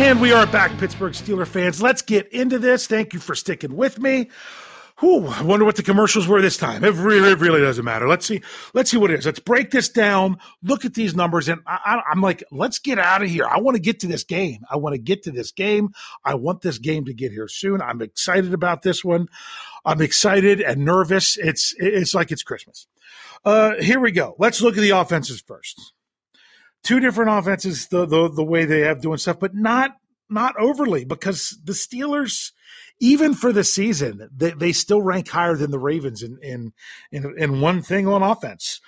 And 0.00 0.18
we 0.18 0.32
are 0.32 0.46
back, 0.46 0.76
Pittsburgh 0.78 1.12
Steeler 1.12 1.46
fans. 1.46 1.82
Let's 1.82 2.00
get 2.00 2.32
into 2.32 2.58
this. 2.58 2.86
Thank 2.86 3.12
you 3.12 3.20
for 3.20 3.34
sticking 3.34 3.76
with 3.76 3.98
me. 3.98 4.30
Whew, 4.98 5.26
I 5.26 5.42
wonder 5.42 5.66
what 5.66 5.76
the 5.76 5.82
commercials 5.82 6.26
were 6.26 6.40
this 6.40 6.56
time. 6.56 6.84
It 6.84 6.94
really, 6.94 7.30
it 7.32 7.38
really 7.38 7.60
doesn't 7.60 7.84
matter. 7.84 8.08
Let's 8.08 8.24
see. 8.24 8.40
Let's 8.72 8.90
see 8.90 8.96
what 8.96 9.10
it 9.10 9.18
is. 9.18 9.26
Let's 9.26 9.40
break 9.40 9.70
this 9.70 9.90
down. 9.90 10.38
Look 10.62 10.86
at 10.86 10.94
these 10.94 11.14
numbers, 11.14 11.50
and 11.50 11.60
I, 11.66 12.00
am 12.10 12.22
like, 12.22 12.42
let's 12.50 12.78
get 12.78 12.98
out 12.98 13.22
of 13.22 13.28
here. 13.28 13.44
I 13.44 13.60
want 13.60 13.76
to 13.76 13.80
get 13.80 14.00
to 14.00 14.06
this 14.06 14.24
game. 14.24 14.64
I 14.70 14.78
want 14.78 14.94
to 14.94 14.98
get 14.98 15.24
to 15.24 15.32
this 15.32 15.52
game. 15.52 15.90
I 16.24 16.34
want 16.34 16.62
this 16.62 16.78
game 16.78 17.04
to 17.04 17.12
get 17.12 17.30
here 17.30 17.46
soon. 17.46 17.82
I'm 17.82 18.00
excited 18.00 18.54
about 18.54 18.80
this 18.80 19.04
one. 19.04 19.28
I'm 19.84 20.00
excited 20.00 20.62
and 20.62 20.82
nervous. 20.82 21.36
It's 21.36 21.74
it's 21.76 22.14
like 22.14 22.32
it's 22.32 22.42
Christmas. 22.42 22.86
Uh, 23.44 23.74
here 23.78 24.00
we 24.00 24.12
go. 24.12 24.34
Let's 24.38 24.62
look 24.62 24.78
at 24.78 24.80
the 24.80 24.90
offenses 24.90 25.42
first 25.46 25.92
two 26.82 27.00
different 27.00 27.30
offenses 27.30 27.88
the, 27.88 28.06
the 28.06 28.30
the 28.30 28.44
way 28.44 28.64
they 28.64 28.80
have 28.80 29.00
doing 29.00 29.18
stuff, 29.18 29.38
but 29.40 29.54
not 29.54 29.92
not 30.28 30.54
overly 30.58 31.04
because 31.04 31.58
the 31.64 31.72
Steelers, 31.72 32.52
even 33.00 33.34
for 33.34 33.52
the 33.52 33.64
season, 33.64 34.28
they, 34.34 34.50
they 34.50 34.72
still 34.72 35.02
rank 35.02 35.28
higher 35.28 35.56
than 35.56 35.70
the 35.70 35.78
Ravens 35.78 36.22
in 36.22 36.38
in 36.42 36.72
in, 37.12 37.34
in 37.38 37.60
one 37.60 37.82
thing 37.82 38.06
on 38.06 38.22
offense, 38.22 38.80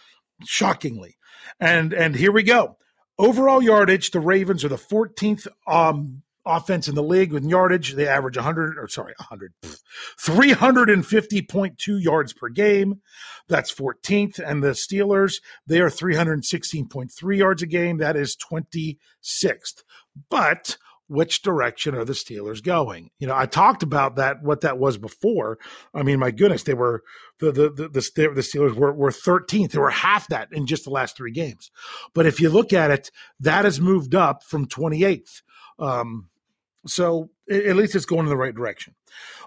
shockingly. 0.45 1.17
And 1.61 1.93
and 1.93 2.15
here 2.15 2.33
we 2.33 2.43
go. 2.43 2.77
Overall 3.19 3.63
yardage, 3.63 4.11
the 4.11 4.21
Ravens 4.21 4.65
are 4.65 4.69
the 4.69 4.77
14th 4.77 5.47
um, 5.67 6.23
offense 6.45 6.89
in 6.89 6.95
the 6.95 7.03
league 7.03 7.33
with 7.33 7.45
yardage. 7.45 7.95
They 7.95 8.09
average 8.09 8.37
100 8.37 8.79
or 8.79 8.89
sorry, 8.89 9.15
100 9.19 9.53
350.2 10.21 12.03
yards 12.03 12.33
per 12.33 12.49
game. 12.49 13.01
That's 13.49 13.73
14th. 13.73 14.39
And 14.39 14.63
the 14.63 14.71
Steelers, 14.71 15.41
they 15.67 15.81
are 15.81 15.91
316.3 15.91 17.37
yards 17.37 17.63
a 17.63 17.67
game. 17.67 17.99
That 17.99 18.17
is 18.17 18.37
26th. 18.37 19.83
But 20.31 20.77
which 21.09 21.43
direction 21.43 21.95
are 21.95 22.05
the 22.05 22.15
Steelers 22.15 22.63
going? 22.63 23.11
You 23.19 23.27
know, 23.27 23.37
I 23.37 23.47
talked 23.47 23.83
about 23.83 24.17
that 24.17 24.43
what 24.43 24.63
that 24.63 24.79
was 24.79 24.97
before. 24.97 25.59
I 25.95 26.03
mean, 26.03 26.19
my 26.19 26.31
goodness, 26.31 26.63
they 26.63 26.75
were 26.75 27.03
the 27.39 27.53
the 27.53 27.69
the, 27.69 27.89
the, 27.89 28.01
Steelers 28.01 28.75
were 28.75 28.95
were 28.95 29.11
13th. 29.11 29.73
They 29.73 29.79
were 29.79 29.91
half 29.91 30.29
that 30.29 30.49
in 30.53 30.67
just 30.67 30.85
the 30.85 30.91
last 30.91 31.17
three 31.17 31.33
games. 31.33 31.71
But 32.15 32.27
if 32.27 32.41
you 32.41 32.49
look 32.49 32.73
at 32.73 32.91
it, 32.91 33.11
that 33.41 33.65
has 33.67 33.81
moved 33.81 34.15
up 34.15 34.43
from 34.43 34.67
28th. 34.67 35.43
Um, 35.79 36.29
so 36.87 37.31
at 37.51 37.77
least 37.77 37.95
it's 37.95 38.07
going 38.07 38.25
in 38.25 38.31
the 38.31 38.37
right 38.37 38.55
direction. 38.55 38.95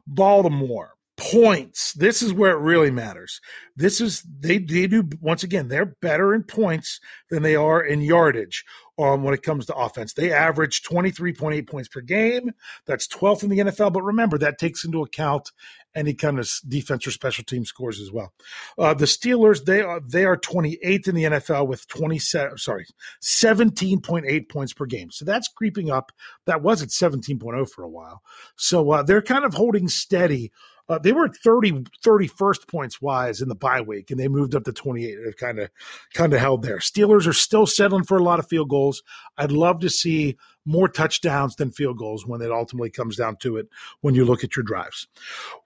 Baltimore 0.07 0.93
points. 1.17 1.93
This 1.93 2.21
is 2.21 2.33
where 2.33 2.51
it 2.51 2.59
really 2.59 2.91
matters. 2.91 3.39
This 3.75 4.01
is 4.01 4.21
they 4.39 4.57
they 4.57 4.87
do 4.87 5.07
once 5.21 5.43
again. 5.43 5.67
They're 5.67 5.95
better 6.01 6.33
in 6.33 6.43
points 6.43 6.99
than 7.29 7.43
they 7.43 7.55
are 7.55 7.81
in 7.81 8.01
yardage 8.01 8.63
um, 8.97 9.23
when 9.23 9.33
it 9.33 9.43
comes 9.43 9.65
to 9.65 9.75
offense. 9.75 10.13
They 10.13 10.31
average 10.31 10.83
twenty 10.83 11.11
three 11.11 11.33
point 11.33 11.55
eight 11.55 11.69
points 11.69 11.89
per 11.89 12.01
game. 12.01 12.51
That's 12.85 13.07
twelfth 13.07 13.43
in 13.43 13.49
the 13.49 13.59
NFL. 13.59 13.93
But 13.93 14.03
remember 14.03 14.37
that 14.37 14.57
takes 14.57 14.85
into 14.85 15.01
account 15.01 15.51
any 15.93 16.13
kind 16.13 16.39
of 16.39 16.49
defense 16.67 17.07
or 17.07 17.11
special 17.11 17.43
team 17.43 17.65
scores 17.65 17.99
as 17.99 18.11
well. 18.11 18.33
Uh, 18.77 18.93
the 18.93 19.05
Steelers 19.05 19.65
they 19.65 19.81
are 19.81 19.99
they 19.99 20.25
are 20.25 20.37
twenty 20.37 20.77
eighth 20.81 21.07
in 21.07 21.15
the 21.15 21.23
NFL 21.23 21.67
with 21.67 21.87
twenty 21.87 22.19
seven 22.19 22.57
sorry 22.57 22.85
seventeen 23.21 24.01
point 24.01 24.25
eight 24.27 24.49
points 24.49 24.73
per 24.73 24.85
game. 24.85 25.11
So 25.11 25.25
that's 25.25 25.47
creeping 25.47 25.91
up. 25.91 26.11
That 26.45 26.61
was 26.61 26.81
at 26.81 26.91
seventeen 26.91 27.39
oh 27.43 27.65
for 27.65 27.83
a 27.83 27.89
while. 27.89 28.21
So 28.55 28.91
uh, 28.91 29.03
they're 29.03 29.21
kind 29.21 29.45
of 29.45 29.53
holding 29.53 29.87
steady 29.87 30.51
uh, 30.87 30.99
they 30.99 31.11
were 31.11 31.27
30, 31.27 31.85
31st 32.03 32.67
points 32.67 33.01
wise 33.01 33.41
in 33.41 33.49
the 33.49 33.55
bye 33.55 33.81
week, 33.81 34.11
and 34.11 34.19
they 34.19 34.27
moved 34.27 34.53
up 34.55 34.63
to 34.65 34.73
28. 34.73 35.17
They've 35.23 35.37
kind 35.37 35.59
of 35.59 35.69
kind 36.13 36.33
of 36.33 36.39
held 36.39 36.61
there. 36.61 36.77
Steelers 36.77 37.27
are 37.27 37.33
still 37.33 37.65
settling 37.65 38.03
for 38.03 38.17
a 38.17 38.23
lot 38.23 38.39
of 38.39 38.47
field 38.47 38.69
goals. 38.69 39.01
I'd 39.37 39.51
love 39.51 39.79
to 39.79 39.89
see 39.89 40.37
more 40.65 40.87
touchdowns 40.87 41.55
than 41.55 41.71
field 41.71 41.97
goals 41.97 42.25
when 42.25 42.41
it 42.41 42.51
ultimately 42.51 42.89
comes 42.89 43.15
down 43.15 43.37
to 43.37 43.57
it 43.57 43.67
when 44.01 44.15
you 44.15 44.25
look 44.25 44.43
at 44.43 44.55
your 44.55 44.63
drives. 44.63 45.07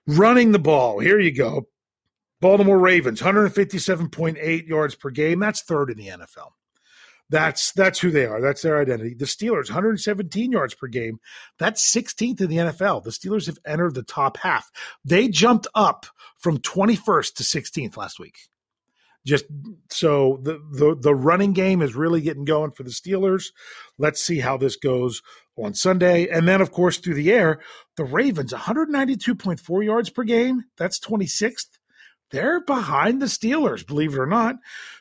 Running 0.08 0.52
the 0.52 0.60
ball, 0.60 1.00
here 1.00 1.20
you 1.20 1.32
go. 1.32 1.68
Baltimore 2.42 2.80
Ravens, 2.80 3.22
157.8 3.22 4.68
yards 4.68 4.96
per 4.96 5.10
game. 5.10 5.40
That's 5.40 5.62
third 5.62 5.90
in 5.90 5.98
the 5.98 6.08
NFL. 6.08 6.52
That's 7.30 7.72
that's 7.74 8.00
who 8.00 8.10
they 8.10 8.26
are. 8.26 8.42
That's 8.42 8.64
their 8.64 8.80
identity. 8.80 9.14
The 9.14 9.26
Steelers, 9.26 9.70
117 9.70 10.52
yards 10.52 10.74
per 10.74 10.88
game. 10.88 11.20
That's 11.60 11.94
16th 11.94 12.42
in 12.42 12.50
the 12.50 12.58
NFL. 12.58 13.04
The 13.04 13.12
Steelers 13.12 13.46
have 13.46 13.60
entered 13.66 13.94
the 13.94 14.04
top 14.04 14.38
half. 14.38 14.70
They 15.06 15.28
jumped 15.28 15.68
up 15.76 16.08
from 16.38 16.58
21st 16.58 17.36
to 17.36 17.44
16th 17.44 17.98
last 17.98 18.20
week. 18.20 18.38
Just 19.26 19.46
so 19.92 20.40
the 20.42 20.60
the 20.72 20.96
the 21.00 21.14
running 21.14 21.54
game 21.54 21.82
is 21.82 21.94
really 21.94 22.22
getting 22.22 22.46
going 22.46 22.72
for 22.72 22.84
the 22.84 22.90
Steelers. 22.90 23.48
Let's 23.98 24.24
see 24.24 24.40
how 24.40 24.58
this 24.58 24.78
goes 24.78 25.22
on 25.58 25.74
Sunday. 25.74 26.30
And 26.30 26.48
then 26.48 26.62
of 26.62 26.72
course 26.72 26.98
through 26.98 27.16
the 27.16 27.32
air, 27.32 27.60
the 27.96 28.06
Ravens 28.06 28.54
192.4 28.54 29.86
yards 29.86 30.10
per 30.10 30.24
game. 30.24 30.64
That's 30.78 31.00
26th 31.00 31.79
they're 32.32 32.62
behind 32.62 33.22
the 33.22 33.26
Steelers, 33.26 33.86
believe 33.86 34.14
it 34.14 34.20
or 34.20 34.26
not, 34.26 34.56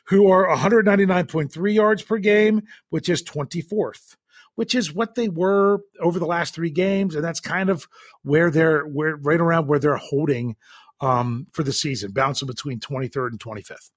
who 0.05 0.29
are 0.31 0.47
199.3 0.47 1.73
yards 1.73 2.01
per 2.01 2.17
game, 2.17 2.63
which 2.89 3.09
is 3.09 3.23
24th, 3.23 4.15
which 4.55 4.73
is 4.75 4.93
what 4.93 5.15
they 5.15 5.29
were 5.29 5.79
over 5.99 6.19
the 6.19 6.25
last 6.25 6.53
three 6.55 6.71
games, 6.71 7.15
and 7.15 7.23
that's 7.23 7.39
kind 7.39 7.69
of 7.69 7.87
where 8.23 8.49
they're 8.49 8.83
where 8.83 9.15
right 9.15 9.39
around 9.39 9.67
where 9.67 9.79
they're 9.79 9.97
holding 9.97 10.55
um, 11.01 11.47
for 11.53 11.63
the 11.63 11.73
season, 11.73 12.11
bouncing 12.11 12.47
between 12.47 12.79
23rd 12.79 13.29
and 13.29 13.39
25th. 13.39 13.91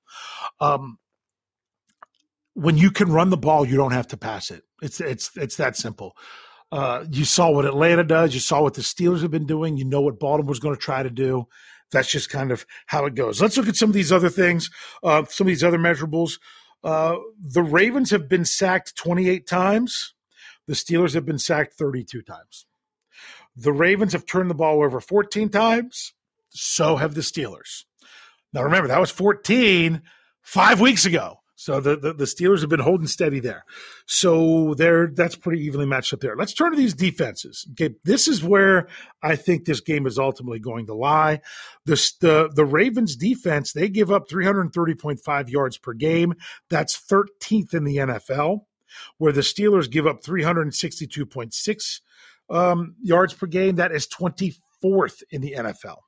Um, 0.61 0.99
when 2.55 2.77
you 2.77 2.91
can 2.91 3.11
run 3.11 3.31
the 3.31 3.37
ball, 3.37 3.67
you 3.67 3.77
don't 3.77 3.93
have 3.93 4.09
to 4.09 4.17
pass 4.17 4.51
it. 4.51 4.63
It's 4.83 5.01
it's 5.01 5.31
it's 5.37 5.57
that 5.57 5.77
simple. 5.77 6.17
Uh, 6.71 7.05
you 7.11 7.25
saw 7.25 7.51
what 7.51 7.67
Atlanta 7.67 8.05
does. 8.05 8.33
You 8.33 8.41
saw 8.41 8.63
what 8.63 8.75
the 8.75 8.81
Steelers 8.83 9.21
have 9.21 9.31
been 9.31 9.47
doing. 9.47 9.77
You 9.77 9.85
know 9.85 10.01
what 10.01 10.19
Baltimore's 10.19 10.59
going 10.59 10.75
to 10.75 10.81
try 10.81 11.03
to 11.03 11.11
do 11.11 11.47
that's 11.93 12.11
just 12.11 12.31
kind 12.31 12.51
of 12.51 12.67
how 12.87 13.07
it 13.07 13.15
goes. 13.15 13.41
Let's 13.41 13.57
look 13.57 13.69
at 13.69 13.77
some 13.77 13.91
of 13.91 13.95
these 13.95 14.11
other 14.11 14.31
things, 14.31 14.71
uh, 15.03 15.25
some 15.29 15.47
of 15.47 15.49
these 15.49 15.65
other 15.65 15.79
measurables. 15.79 16.41
Uh, 16.83 17.17
the 17.41 17.63
Ravens 17.63 18.11
have 18.11 18.29
been 18.29 18.45
sacked 18.45 18.97
28 18.97 19.47
times. 19.47 20.15
The 20.67 20.75
Steelers 20.75 21.15
have 21.15 21.27
been 21.27 21.39
sacked 21.39 21.75
32 21.75 22.23
times. 22.23 22.67
The 23.55 23.73
Ravens 23.73 24.13
have 24.13 24.27
turned 24.27 24.51
the 24.51 24.55
ball 24.55 24.83
over 24.83 25.01
14 25.01 25.49
times. 25.51 26.15
So 26.51 26.97
have 26.97 27.15
the 27.15 27.21
Steelers. 27.21 27.85
Now, 28.53 28.63
remember, 28.63 28.89
that 28.89 29.01
was 29.01 29.11
14 29.11 30.03
five 30.43 30.81
weeks 30.81 31.07
ago. 31.07 31.42
So 31.63 31.81
the, 31.81 31.97
the, 31.97 32.13
the, 32.13 32.25
Steelers 32.25 32.61
have 32.63 32.71
been 32.71 32.81
holding 32.81 33.07
steady 33.07 33.39
there. 33.39 33.65
So 34.07 34.75
there, 34.75 35.07
that's 35.07 35.37
pretty 35.37 35.65
evenly 35.65 35.87
matched 35.87 36.13
up 36.13 36.19
there. 36.19 36.35
Let's 36.35 36.55
turn 36.55 36.73
to 36.73 36.77
these 36.77 36.93
defenses. 36.93 37.69
Okay, 37.71 37.95
this 38.03 38.27
is 38.27 38.43
where 38.43 38.89
I 39.23 39.37
think 39.37 39.65
this 39.65 39.81
game 39.81 40.09
is 40.09 40.19
ultimately 40.19 40.59
going 40.59 40.87
to 40.87 40.95
lie. 40.95 41.41
The 41.85 41.95
the, 42.21 42.51
the 42.53 42.65
Ravens 42.65 43.15
defense 43.15 43.73
they 43.73 43.89
give 43.89 44.11
up 44.11 44.29
330.5 44.29 45.49
yards 45.51 45.79
per 45.79 45.93
game. 45.93 46.35
That's 46.69 47.01
13th 47.01 47.75
in 47.75 47.85
the 47.85 47.99
NFL. 47.99 48.65
Where 49.19 49.33
the 49.33 49.43
Steelers 49.43 49.89
give 49.89 50.09
up 50.09 50.25
362.6 50.25 52.01
um, 52.51 52.97
yards 53.01 53.35
per 53.35 53.47
game. 53.47 53.77
That 53.77 53.93
is 53.93 54.09
24th 54.09 55.23
in 55.31 55.41
the 55.41 55.55
NFL. 55.59 55.99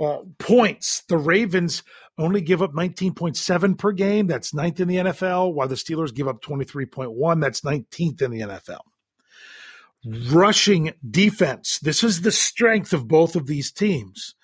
Uh, 0.00 0.18
points. 0.38 1.02
The 1.08 1.18
Ravens 1.18 1.82
only 2.16 2.40
give 2.40 2.62
up 2.62 2.72
19.7 2.72 3.78
per 3.78 3.92
game. 3.92 4.26
That's 4.26 4.54
ninth 4.54 4.80
in 4.80 4.88
the 4.88 4.96
NFL, 4.96 5.54
while 5.54 5.68
the 5.68 5.74
Steelers 5.74 6.14
give 6.14 6.28
up 6.28 6.42
23.1. 6.42 7.40
That's 7.40 7.62
19th 7.62 8.22
in 8.22 8.30
the 8.30 8.40
NFL. 8.40 8.80
Rushing 10.32 10.92
defense. 11.08 11.78
This 11.80 12.04
is 12.04 12.22
the 12.22 12.32
strength 12.32 12.92
of 12.92 13.08
both 13.08 13.36
of 13.36 13.46
these 13.46 13.72
teams. 13.72 14.34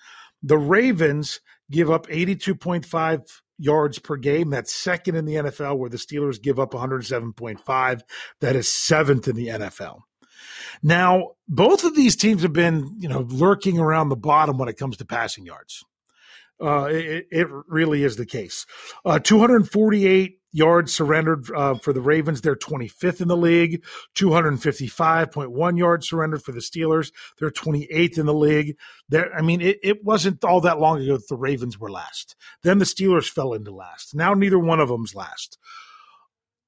The 0.43 0.57
Ravens 0.57 1.39
give 1.71 1.89
up 1.89 2.07
82.5 2.07 3.41
yards 3.57 3.99
per 3.99 4.17
game. 4.17 4.49
That's 4.49 4.73
second 4.73 5.15
in 5.15 5.25
the 5.25 5.35
NFL, 5.35 5.77
where 5.77 5.89
the 5.89 5.97
Steelers 5.97 6.41
give 6.41 6.59
up 6.59 6.71
107.5. 6.71 8.01
That 8.41 8.55
is 8.55 8.71
seventh 8.71 9.27
in 9.27 9.35
the 9.35 9.47
NFL. 9.47 10.01
Now, 10.83 11.31
both 11.47 11.83
of 11.83 11.95
these 11.95 12.15
teams 12.15 12.43
have 12.43 12.53
been, 12.53 12.95
you 12.97 13.09
know, 13.09 13.25
lurking 13.29 13.79
around 13.79 14.09
the 14.09 14.15
bottom 14.15 14.57
when 14.57 14.69
it 14.69 14.77
comes 14.77 14.97
to 14.97 15.05
passing 15.05 15.45
yards. 15.45 15.83
Uh, 16.59 16.85
it, 16.85 17.27
it, 17.29 17.47
really 17.67 18.03
is 18.03 18.15
the 18.15 18.25
case. 18.25 18.65
Uh, 19.05 19.19
248 19.19 20.39
yards 20.51 20.91
surrendered 20.91 21.49
uh, 21.55 21.75
for 21.75 21.93
the 21.93 22.01
Ravens. 22.01 22.41
They're 22.41 22.55
25th 22.55 23.21
in 23.21 23.27
the 23.27 23.37
league. 23.37 23.83
255.1 24.15 25.77
yards 25.77 26.09
surrendered 26.09 26.41
for 26.41 26.51
the 26.51 26.59
Steelers. 26.59 27.11
They're 27.39 27.51
28th 27.51 28.17
in 28.17 28.25
the 28.25 28.33
league. 28.33 28.75
I 29.13 29.41
mean, 29.43 29.61
it, 29.61 29.77
it 29.83 30.03
wasn't 30.03 30.43
all 30.43 30.61
that 30.61 30.79
long 30.79 31.01
ago 31.01 31.17
that 31.17 31.27
the 31.27 31.37
Ravens 31.37 31.79
were 31.79 31.91
last. 31.91 32.35
Then 32.63 32.79
the 32.79 32.85
Steelers 32.85 33.29
fell 33.29 33.53
into 33.53 33.71
last. 33.71 34.15
Now 34.15 34.33
neither 34.33 34.59
one 34.59 34.79
of 34.79 34.89
them's 34.89 35.13
last. 35.13 35.59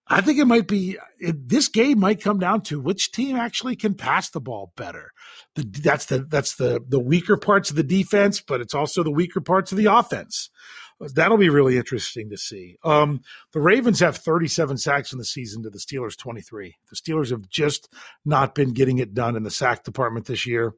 I 0.09 0.21
think 0.21 0.39
it 0.39 0.45
might 0.45 0.67
be 0.67 0.97
it, 1.19 1.47
this 1.47 1.67
game 1.67 1.99
might 1.99 2.21
come 2.21 2.39
down 2.39 2.61
to 2.63 2.79
which 2.79 3.11
team 3.11 3.35
actually 3.35 3.75
can 3.75 3.93
pass 3.93 4.29
the 4.29 4.41
ball 4.41 4.73
better. 4.75 5.11
The, 5.55 5.63
that's 5.63 6.05
the 6.05 6.19
that's 6.19 6.55
the 6.55 6.81
the 6.87 6.99
weaker 6.99 7.37
parts 7.37 7.69
of 7.69 7.75
the 7.75 7.83
defense, 7.83 8.41
but 8.41 8.59
it's 8.59 8.73
also 8.73 9.03
the 9.03 9.11
weaker 9.11 9.41
parts 9.41 9.71
of 9.71 9.77
the 9.77 9.85
offense. 9.85 10.49
That'll 10.99 11.37
be 11.37 11.49
really 11.49 11.77
interesting 11.77 12.29
to 12.29 12.37
see. 12.37 12.77
Um, 12.83 13.21
the 13.53 13.61
Ravens 13.61 14.01
have 14.01 14.17
37 14.17 14.77
sacks 14.77 15.13
in 15.13 15.17
the 15.17 15.23
season 15.23 15.63
to 15.63 15.69
the 15.69 15.77
Steelers 15.77 16.17
23. 16.17 16.75
The 16.89 16.95
Steelers 16.95 17.29
have 17.29 17.47
just 17.49 17.93
not 18.25 18.53
been 18.53 18.73
getting 18.73 18.97
it 18.97 19.13
done 19.13 19.37
in 19.37 19.43
the 19.43 19.51
sack 19.51 19.85
department 19.85 20.25
this 20.25 20.45
year. 20.45 20.73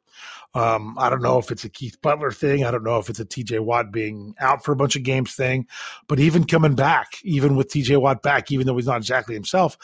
Um, 0.53 0.95
I 0.99 1.09
don't 1.09 1.23
know 1.23 1.39
if 1.39 1.49
it's 1.49 1.63
a 1.63 1.69
Keith 1.69 1.99
Butler 2.03 2.31
thing. 2.31 2.63
I 2.63 2.71
don't 2.71 2.83
know 2.83 2.99
if 2.99 3.09
it's 3.09 3.19
a 3.19 3.25
TJ 3.25 3.61
Watt 3.61 3.91
being 3.91 4.35
out 4.39 4.63
for 4.63 4.73
a 4.73 4.75
bunch 4.75 4.95
of 4.95 5.03
games 5.03 5.33
thing, 5.33 5.67
but 6.07 6.19
even 6.19 6.43
coming 6.43 6.75
back, 6.75 7.13
even 7.23 7.55
with 7.55 7.69
TJ 7.69 7.99
Watt 7.99 8.21
back, 8.21 8.51
even 8.51 8.67
though 8.67 8.75
he's 8.75 8.85
not 8.85 8.97
exactly 8.97 9.33
himself, 9.33 9.77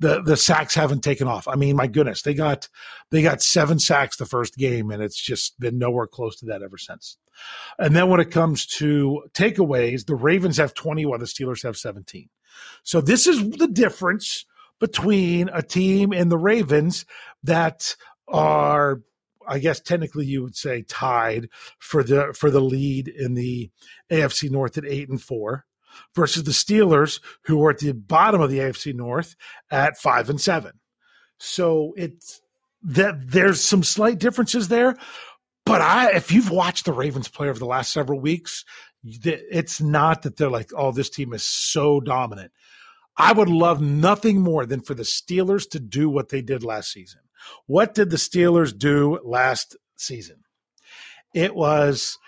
the 0.00 0.22
the 0.22 0.36
sacks 0.36 0.74
haven't 0.74 1.02
taken 1.02 1.28
off. 1.28 1.46
I 1.48 1.54
mean, 1.54 1.76
my 1.76 1.86
goodness, 1.86 2.22
they 2.22 2.34
got 2.34 2.68
they 3.10 3.22
got 3.22 3.42
seven 3.42 3.78
sacks 3.78 4.16
the 4.16 4.26
first 4.26 4.56
game, 4.56 4.90
and 4.90 5.02
it's 5.02 5.20
just 5.20 5.58
been 5.60 5.78
nowhere 5.78 6.06
close 6.06 6.36
to 6.40 6.46
that 6.46 6.62
ever 6.62 6.78
since. 6.78 7.16
And 7.78 7.94
then 7.94 8.08
when 8.08 8.20
it 8.20 8.30
comes 8.30 8.66
to 8.78 9.22
takeaways, 9.32 10.06
the 10.06 10.14
Ravens 10.14 10.56
have 10.58 10.74
20 10.74 11.04
while 11.06 11.18
the 11.18 11.24
Steelers 11.24 11.64
have 11.64 11.76
17. 11.76 12.28
So 12.84 13.00
this 13.00 13.26
is 13.26 13.50
the 13.50 13.66
difference 13.66 14.46
between 14.78 15.48
a 15.52 15.62
team 15.62 16.12
and 16.12 16.30
the 16.30 16.38
Ravens 16.38 17.04
that 17.42 17.96
are 18.28 19.02
I 19.46 19.58
guess 19.58 19.80
technically 19.80 20.26
you 20.26 20.42
would 20.42 20.56
say 20.56 20.82
tied 20.82 21.48
for 21.78 22.02
the 22.02 22.34
for 22.38 22.50
the 22.50 22.60
lead 22.60 23.08
in 23.08 23.34
the 23.34 23.70
AFC 24.10 24.50
North 24.50 24.78
at 24.78 24.86
8 24.86 25.10
and 25.10 25.22
4 25.22 25.66
versus 26.14 26.44
the 26.44 26.50
Steelers 26.50 27.20
who 27.44 27.62
are 27.64 27.70
at 27.70 27.78
the 27.78 27.92
bottom 27.92 28.40
of 28.40 28.50
the 28.50 28.58
AFC 28.58 28.94
North 28.94 29.36
at 29.70 29.98
5 29.98 30.30
and 30.30 30.40
7. 30.40 30.72
So 31.38 31.92
it's 31.96 32.40
that 32.82 33.14
there's 33.30 33.60
some 33.60 33.82
slight 33.82 34.18
differences 34.18 34.68
there, 34.68 34.96
but 35.66 35.80
I, 35.80 36.12
if 36.12 36.30
you've 36.30 36.50
watched 36.50 36.84
the 36.84 36.92
Ravens 36.92 37.28
play 37.28 37.48
over 37.48 37.58
the 37.58 37.66
last 37.66 37.92
several 37.92 38.20
weeks, 38.20 38.64
it's 39.02 39.80
not 39.80 40.22
that 40.22 40.36
they're 40.36 40.50
like, 40.50 40.70
oh, 40.76 40.92
this 40.92 41.10
team 41.10 41.32
is 41.32 41.44
so 41.44 42.00
dominant. 42.00 42.52
I 43.16 43.32
would 43.32 43.48
love 43.48 43.80
nothing 43.80 44.40
more 44.40 44.66
than 44.66 44.80
for 44.80 44.94
the 44.94 45.02
Steelers 45.04 45.68
to 45.70 45.80
do 45.80 46.10
what 46.10 46.30
they 46.30 46.42
did 46.42 46.64
last 46.64 46.92
season. 46.92 47.20
What 47.66 47.94
did 47.94 48.10
the 48.10 48.16
Steelers 48.16 48.76
do 48.76 49.20
last 49.22 49.76
season? 49.96 50.42
It 51.34 51.54
was 51.54 52.18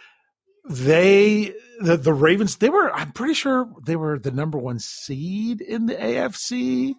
they 0.68 1.54
the, 1.80 1.96
the 1.96 2.12
Ravens, 2.12 2.56
they 2.56 2.68
were, 2.68 2.92
I'm 2.92 3.12
pretty 3.12 3.34
sure 3.34 3.68
they 3.84 3.96
were 3.96 4.18
the 4.18 4.30
number 4.30 4.58
one 4.58 4.78
seed 4.78 5.60
in 5.60 5.86
the 5.86 5.94
AFC. 5.94 6.94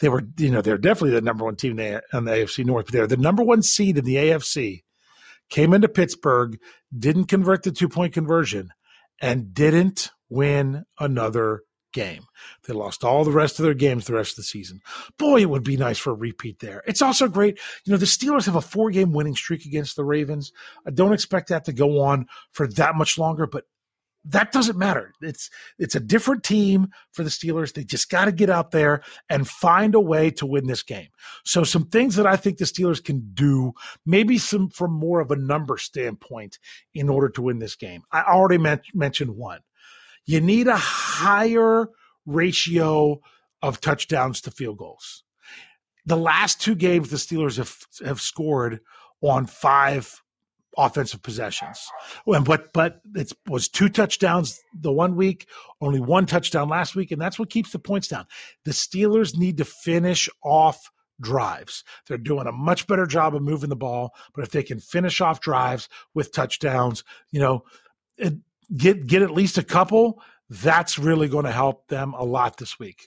They 0.00 0.08
were, 0.08 0.22
you 0.38 0.50
know, 0.50 0.62
they're 0.62 0.78
definitely 0.78 1.12
the 1.12 1.20
number 1.20 1.44
one 1.44 1.56
team 1.56 1.78
in 1.78 2.02
the, 2.24 2.30
AFC 2.30 2.64
North, 2.64 2.86
but 2.86 2.92
they're 2.92 3.06
the 3.06 3.16
number 3.16 3.42
one 3.42 3.62
seed 3.62 3.98
in 3.98 4.04
the 4.04 4.16
AFC. 4.16 4.82
Came 5.50 5.74
into 5.74 5.88
Pittsburgh, 5.88 6.58
didn't 6.96 7.26
convert 7.26 7.62
the 7.62 7.72
two 7.72 7.88
point 7.88 8.14
conversion, 8.14 8.70
and 9.20 9.52
didn't 9.52 10.10
win 10.30 10.84
another 10.98 11.62
game. 11.92 12.24
They 12.66 12.72
lost 12.72 13.04
all 13.04 13.22
the 13.24 13.30
rest 13.30 13.58
of 13.58 13.64
their 13.64 13.74
games 13.74 14.06
the 14.06 14.14
rest 14.14 14.32
of 14.32 14.36
the 14.36 14.42
season. 14.44 14.80
Boy, 15.18 15.42
it 15.42 15.50
would 15.50 15.62
be 15.62 15.76
nice 15.76 15.98
for 15.98 16.10
a 16.10 16.14
repeat 16.14 16.58
there. 16.60 16.82
It's 16.86 17.02
also 17.02 17.28
great. 17.28 17.58
You 17.84 17.92
know, 17.92 17.98
the 17.98 18.06
Steelers 18.06 18.46
have 18.46 18.56
a 18.56 18.62
four 18.62 18.90
game 18.90 19.12
winning 19.12 19.36
streak 19.36 19.66
against 19.66 19.96
the 19.96 20.04
Ravens. 20.04 20.52
I 20.86 20.90
don't 20.90 21.12
expect 21.12 21.48
that 21.48 21.64
to 21.66 21.72
go 21.72 22.00
on 22.00 22.26
for 22.52 22.66
that 22.68 22.96
much 22.96 23.18
longer, 23.18 23.46
but 23.46 23.64
that 24.24 24.52
doesn't 24.52 24.78
matter. 24.78 25.12
It's 25.20 25.50
it's 25.78 25.94
a 25.94 26.00
different 26.00 26.44
team 26.44 26.88
for 27.12 27.24
the 27.24 27.30
Steelers. 27.30 27.72
They 27.72 27.84
just 27.84 28.08
got 28.08 28.26
to 28.26 28.32
get 28.32 28.50
out 28.50 28.70
there 28.70 29.02
and 29.28 29.48
find 29.48 29.94
a 29.94 30.00
way 30.00 30.30
to 30.32 30.46
win 30.46 30.66
this 30.66 30.82
game. 30.82 31.08
So 31.44 31.64
some 31.64 31.86
things 31.86 32.14
that 32.16 32.26
I 32.26 32.36
think 32.36 32.58
the 32.58 32.64
Steelers 32.64 33.02
can 33.02 33.30
do, 33.34 33.72
maybe 34.06 34.38
some 34.38 34.68
from 34.70 34.92
more 34.92 35.20
of 35.20 35.30
a 35.30 35.36
number 35.36 35.76
standpoint 35.76 36.58
in 36.94 37.08
order 37.08 37.28
to 37.30 37.42
win 37.42 37.58
this 37.58 37.74
game. 37.74 38.02
I 38.12 38.22
already 38.22 38.58
met, 38.58 38.82
mentioned 38.94 39.36
one. 39.36 39.60
You 40.24 40.40
need 40.40 40.68
a 40.68 40.76
higher 40.76 41.88
ratio 42.24 43.20
of 43.60 43.80
touchdowns 43.80 44.40
to 44.42 44.50
field 44.52 44.78
goals. 44.78 45.24
The 46.06 46.16
last 46.16 46.60
two 46.60 46.74
games 46.74 47.10
the 47.10 47.16
Steelers 47.16 47.56
have 47.56 47.76
have 48.06 48.20
scored 48.20 48.80
on 49.20 49.46
five 49.46 50.20
offensive 50.76 51.22
possessions. 51.22 51.86
And 52.26 52.44
but 52.44 52.72
but 52.72 53.00
it 53.14 53.32
was 53.48 53.68
two 53.68 53.88
touchdowns 53.88 54.60
the 54.74 54.92
one 54.92 55.16
week, 55.16 55.48
only 55.80 56.00
one 56.00 56.26
touchdown 56.26 56.68
last 56.68 56.94
week, 56.94 57.10
and 57.10 57.20
that's 57.20 57.38
what 57.38 57.50
keeps 57.50 57.72
the 57.72 57.78
points 57.78 58.08
down. 58.08 58.26
The 58.64 58.72
Steelers 58.72 59.36
need 59.36 59.58
to 59.58 59.64
finish 59.64 60.28
off 60.42 60.90
drives. 61.20 61.84
They're 62.06 62.18
doing 62.18 62.46
a 62.46 62.52
much 62.52 62.86
better 62.86 63.06
job 63.06 63.34
of 63.34 63.42
moving 63.42 63.68
the 63.68 63.76
ball, 63.76 64.14
but 64.34 64.44
if 64.44 64.50
they 64.50 64.62
can 64.62 64.80
finish 64.80 65.20
off 65.20 65.40
drives 65.40 65.88
with 66.14 66.32
touchdowns, 66.32 67.04
you 67.30 67.40
know, 67.40 67.64
get 68.76 69.06
get 69.06 69.22
at 69.22 69.30
least 69.30 69.58
a 69.58 69.62
couple, 69.62 70.20
that's 70.48 70.98
really 70.98 71.28
going 71.28 71.44
to 71.44 71.52
help 71.52 71.88
them 71.88 72.14
a 72.14 72.24
lot 72.24 72.56
this 72.56 72.78
week. 72.78 73.06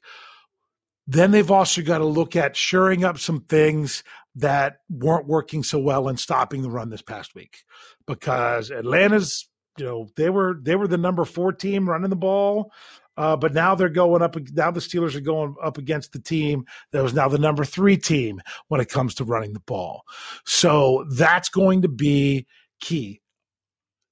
Then 1.07 1.31
they've 1.31 1.51
also 1.51 1.83
got 1.83 1.99
to 1.99 2.05
look 2.05 2.35
at 2.35 2.55
shoring 2.55 3.03
up 3.03 3.19
some 3.19 3.41
things 3.41 4.03
that 4.35 4.77
weren't 4.89 5.27
working 5.27 5.63
so 5.63 5.79
well 5.79 6.07
in 6.07 6.17
stopping 6.17 6.61
the 6.61 6.69
run 6.69 6.89
this 6.89 7.01
past 7.01 7.35
week 7.35 7.63
because 8.05 8.71
Atlanta's 8.71 9.47
you 9.77 9.85
know 9.85 10.07
they 10.15 10.29
were 10.29 10.59
they 10.61 10.75
were 10.75 10.87
the 10.87 10.97
number 10.97 11.25
four 11.25 11.51
team 11.51 11.89
running 11.89 12.09
the 12.09 12.15
ball 12.15 12.71
uh, 13.17 13.35
but 13.35 13.53
now 13.53 13.75
they're 13.75 13.89
going 13.89 14.21
up 14.21 14.35
now 14.53 14.71
the 14.71 14.79
steelers 14.79 15.15
are 15.15 15.21
going 15.21 15.55
up 15.63 15.77
against 15.77 16.11
the 16.11 16.19
team 16.19 16.65
that 16.91 17.03
was 17.03 17.13
now 17.13 17.27
the 17.27 17.37
number 17.37 17.63
three 17.63 17.97
team 17.97 18.41
when 18.67 18.81
it 18.81 18.89
comes 18.89 19.15
to 19.15 19.23
running 19.23 19.53
the 19.53 19.59
ball. 19.61 20.03
So 20.45 21.05
that's 21.15 21.49
going 21.49 21.81
to 21.83 21.87
be 21.87 22.45
key 22.81 23.21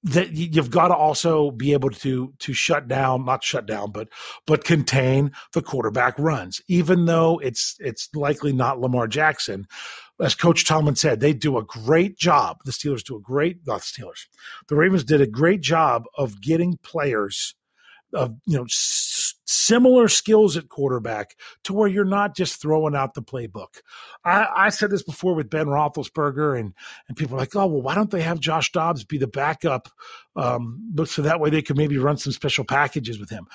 that 0.04 0.32
you've 0.32 0.70
got 0.70 0.88
to 0.88 0.94
also 0.94 1.50
be 1.50 1.72
able 1.72 1.88
to 1.88 2.32
to 2.38 2.52
shut 2.52 2.86
down 2.86 3.24
not 3.24 3.42
shut 3.42 3.66
down 3.66 3.90
but 3.90 4.08
but 4.46 4.64
contain 4.64 5.32
the 5.54 5.62
quarterback 5.62 6.14
runs. 6.18 6.60
Even 6.68 7.06
though 7.06 7.38
it's 7.38 7.76
it's 7.80 8.08
likely 8.14 8.52
not 8.52 8.80
Lamar 8.80 9.08
Jackson 9.08 9.66
as 10.22 10.34
coach 10.34 10.64
Tomlin 10.64 10.94
said 10.94 11.20
they 11.20 11.32
do 11.32 11.56
a 11.58 11.64
great 11.64 12.16
job. 12.18 12.58
The 12.64 12.72
Steelers 12.72 13.02
do 13.02 13.16
a 13.16 13.20
great 13.20 13.66
not 13.66 13.80
the 13.80 14.02
Steelers 14.02 14.26
the 14.68 14.76
Ravens 14.76 15.04
did 15.04 15.20
a 15.20 15.26
great 15.26 15.62
job 15.62 16.04
of 16.16 16.40
getting 16.40 16.78
players 16.82 17.54
of 18.12 18.36
you 18.46 18.58
know 18.58 18.66
similar 19.46 20.08
skills 20.08 20.56
at 20.56 20.68
quarterback 20.68 21.36
to 21.64 21.72
where 21.72 21.88
you're 21.88 22.04
not 22.04 22.36
just 22.36 22.60
throwing 22.60 22.94
out 22.94 23.14
the 23.14 23.22
playbook. 23.22 23.80
I, 24.24 24.46
I, 24.56 24.68
said 24.70 24.90
this 24.90 25.02
before 25.02 25.34
with 25.34 25.50
Ben 25.50 25.66
Roethlisberger, 25.66 26.58
and 26.58 26.72
and 27.08 27.16
people 27.16 27.36
are 27.36 27.40
like, 27.40 27.54
oh 27.56 27.66
well, 27.66 27.82
why 27.82 27.94
don't 27.94 28.10
they 28.10 28.22
have 28.22 28.40
Josh 28.40 28.72
Dobbs 28.72 29.04
be 29.04 29.18
the 29.18 29.26
backup, 29.26 29.88
um, 30.36 30.90
but 30.92 31.08
so 31.08 31.22
that 31.22 31.40
way 31.40 31.50
they 31.50 31.62
could 31.62 31.76
maybe 31.76 31.98
run 31.98 32.16
some 32.16 32.32
special 32.32 32.64
packages 32.64 33.18
with 33.18 33.30
him. 33.30 33.46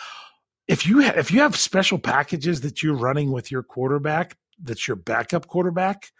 If 0.67 0.85
you 0.85 1.03
ha- 1.03 1.13
if 1.15 1.31
you 1.31 1.41
have 1.41 1.55
special 1.55 1.99
packages 1.99 2.61
that 2.61 2.83
you're 2.83 2.95
running 2.95 3.31
with 3.31 3.51
your 3.51 3.63
quarterback, 3.63 4.37
that's 4.61 4.87
your 4.87 4.97
backup 4.97 5.47
quarterback 5.47 6.11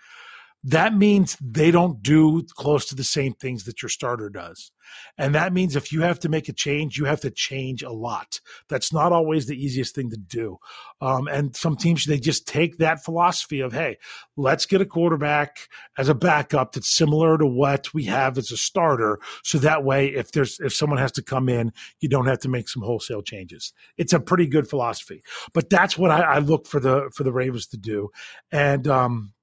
that 0.64 0.94
means 0.94 1.38
they 1.40 1.72
don't 1.72 2.02
do 2.02 2.44
close 2.56 2.86
to 2.88 2.96
the 2.96 3.04
same 3.04 3.34
things 3.34 3.64
that 3.64 3.82
your 3.82 3.90
starter 3.90 4.30
does. 4.30 4.72
And 5.18 5.36
that 5.36 5.54
means 5.54 5.76
if 5.76 5.92
you 5.92 6.02
have 6.02 6.20
to 6.22 6.30
make 6.30 6.50
a 6.50 6.54
change, 6.54 6.98
you 6.98 7.06
have 7.06 7.22
to 7.22 7.30
change 7.30 7.84
a 7.84 7.92
lot. 7.92 8.40
That's 8.68 8.92
not 8.92 9.14
always 9.14 9.46
the 9.46 9.56
easiest 9.56 9.96
thing 9.96 10.10
to 10.10 10.18
do. 10.18 10.58
Um, 11.00 11.28
and 11.28 11.56
some 11.56 11.78
teams, 11.78 12.06
they 12.06 12.20
just 12.20 12.48
take 12.48 12.78
that 12.78 13.04
philosophy 13.04 13.62
of, 13.62 13.72
hey, 13.72 13.98
let's 14.36 14.66
get 14.66 14.82
a 14.82 14.86
quarterback 14.86 15.70
as 15.98 16.10
a 16.10 16.16
backup 16.16 16.74
that's 16.74 16.90
similar 16.90 17.38
to 17.38 17.46
what 17.46 17.94
we 17.94 18.06
have 18.06 18.38
as 18.38 18.52
a 18.52 18.58
starter. 18.58 19.20
So 19.44 19.60
that 19.60 19.84
way, 19.84 20.08
if 20.08 20.32
there's, 20.32 20.60
if 20.60 20.74
someone 20.74 21.00
has 21.00 21.12
to 21.14 21.22
come 21.22 21.50
in, 21.50 21.72
you 22.00 22.10
don't 22.10 22.28
have 22.28 22.40
to 22.40 22.50
make 22.50 22.68
some 22.68 22.82
wholesale 22.82 23.22
changes. 23.22 23.74
It's 23.98 24.14
a 24.14 24.20
pretty 24.20 24.48
good 24.48 24.68
philosophy. 24.68 25.24
But 25.54 25.70
that's 25.70 25.98
what 25.98 26.12
I, 26.12 26.22
I 26.22 26.40
look 26.40 26.68
for 26.68 26.80
the, 26.80 27.12
for 27.16 27.24
the 27.24 27.32
Ravens 27.32 27.68
to 27.68 27.78
do. 27.78 28.10
And, 28.52 28.88
um, 28.88 29.34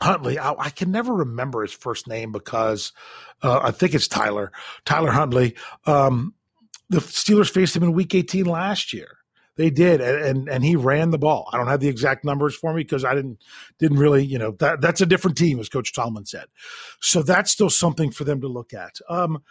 Huntley. 0.00 0.38
I, 0.38 0.52
I, 0.52 0.70
can 0.70 0.90
never 0.90 1.12
remember 1.12 1.62
his 1.62 1.72
first 1.72 2.06
name 2.06 2.32
because 2.32 2.92
uh, 3.42 3.60
I 3.62 3.70
think 3.70 3.94
it's 3.94 4.08
Tyler. 4.08 4.52
Tyler 4.84 5.10
Huntley. 5.10 5.56
Um, 5.86 6.34
the 6.88 6.98
Steelers 6.98 7.50
faced 7.50 7.76
him 7.76 7.82
in 7.82 7.92
Week 7.92 8.14
18 8.14 8.46
last 8.46 8.92
year. 8.92 9.18
They 9.56 9.70
did, 9.70 10.00
and, 10.00 10.24
and, 10.24 10.48
and 10.48 10.64
he 10.64 10.76
ran 10.76 11.10
the 11.10 11.18
ball. 11.18 11.50
I 11.52 11.56
don't 11.56 11.66
have 11.66 11.80
the 11.80 11.88
exact 11.88 12.24
numbers 12.24 12.54
for 12.54 12.72
me 12.72 12.82
because 12.82 13.04
I 13.04 13.14
didn't 13.14 13.42
didn't 13.80 13.98
really, 13.98 14.24
you 14.24 14.38
know, 14.38 14.52
that 14.60 14.80
that's 14.80 15.00
a 15.00 15.06
different 15.06 15.36
team, 15.36 15.58
as 15.58 15.68
Coach 15.68 15.92
Tomlin 15.92 16.26
said. 16.26 16.44
So 17.00 17.24
that's 17.24 17.50
still 17.50 17.68
something 17.68 18.12
for 18.12 18.22
them 18.22 18.40
to 18.42 18.46
look 18.46 18.72
at. 18.72 19.00
Um, 19.08 19.42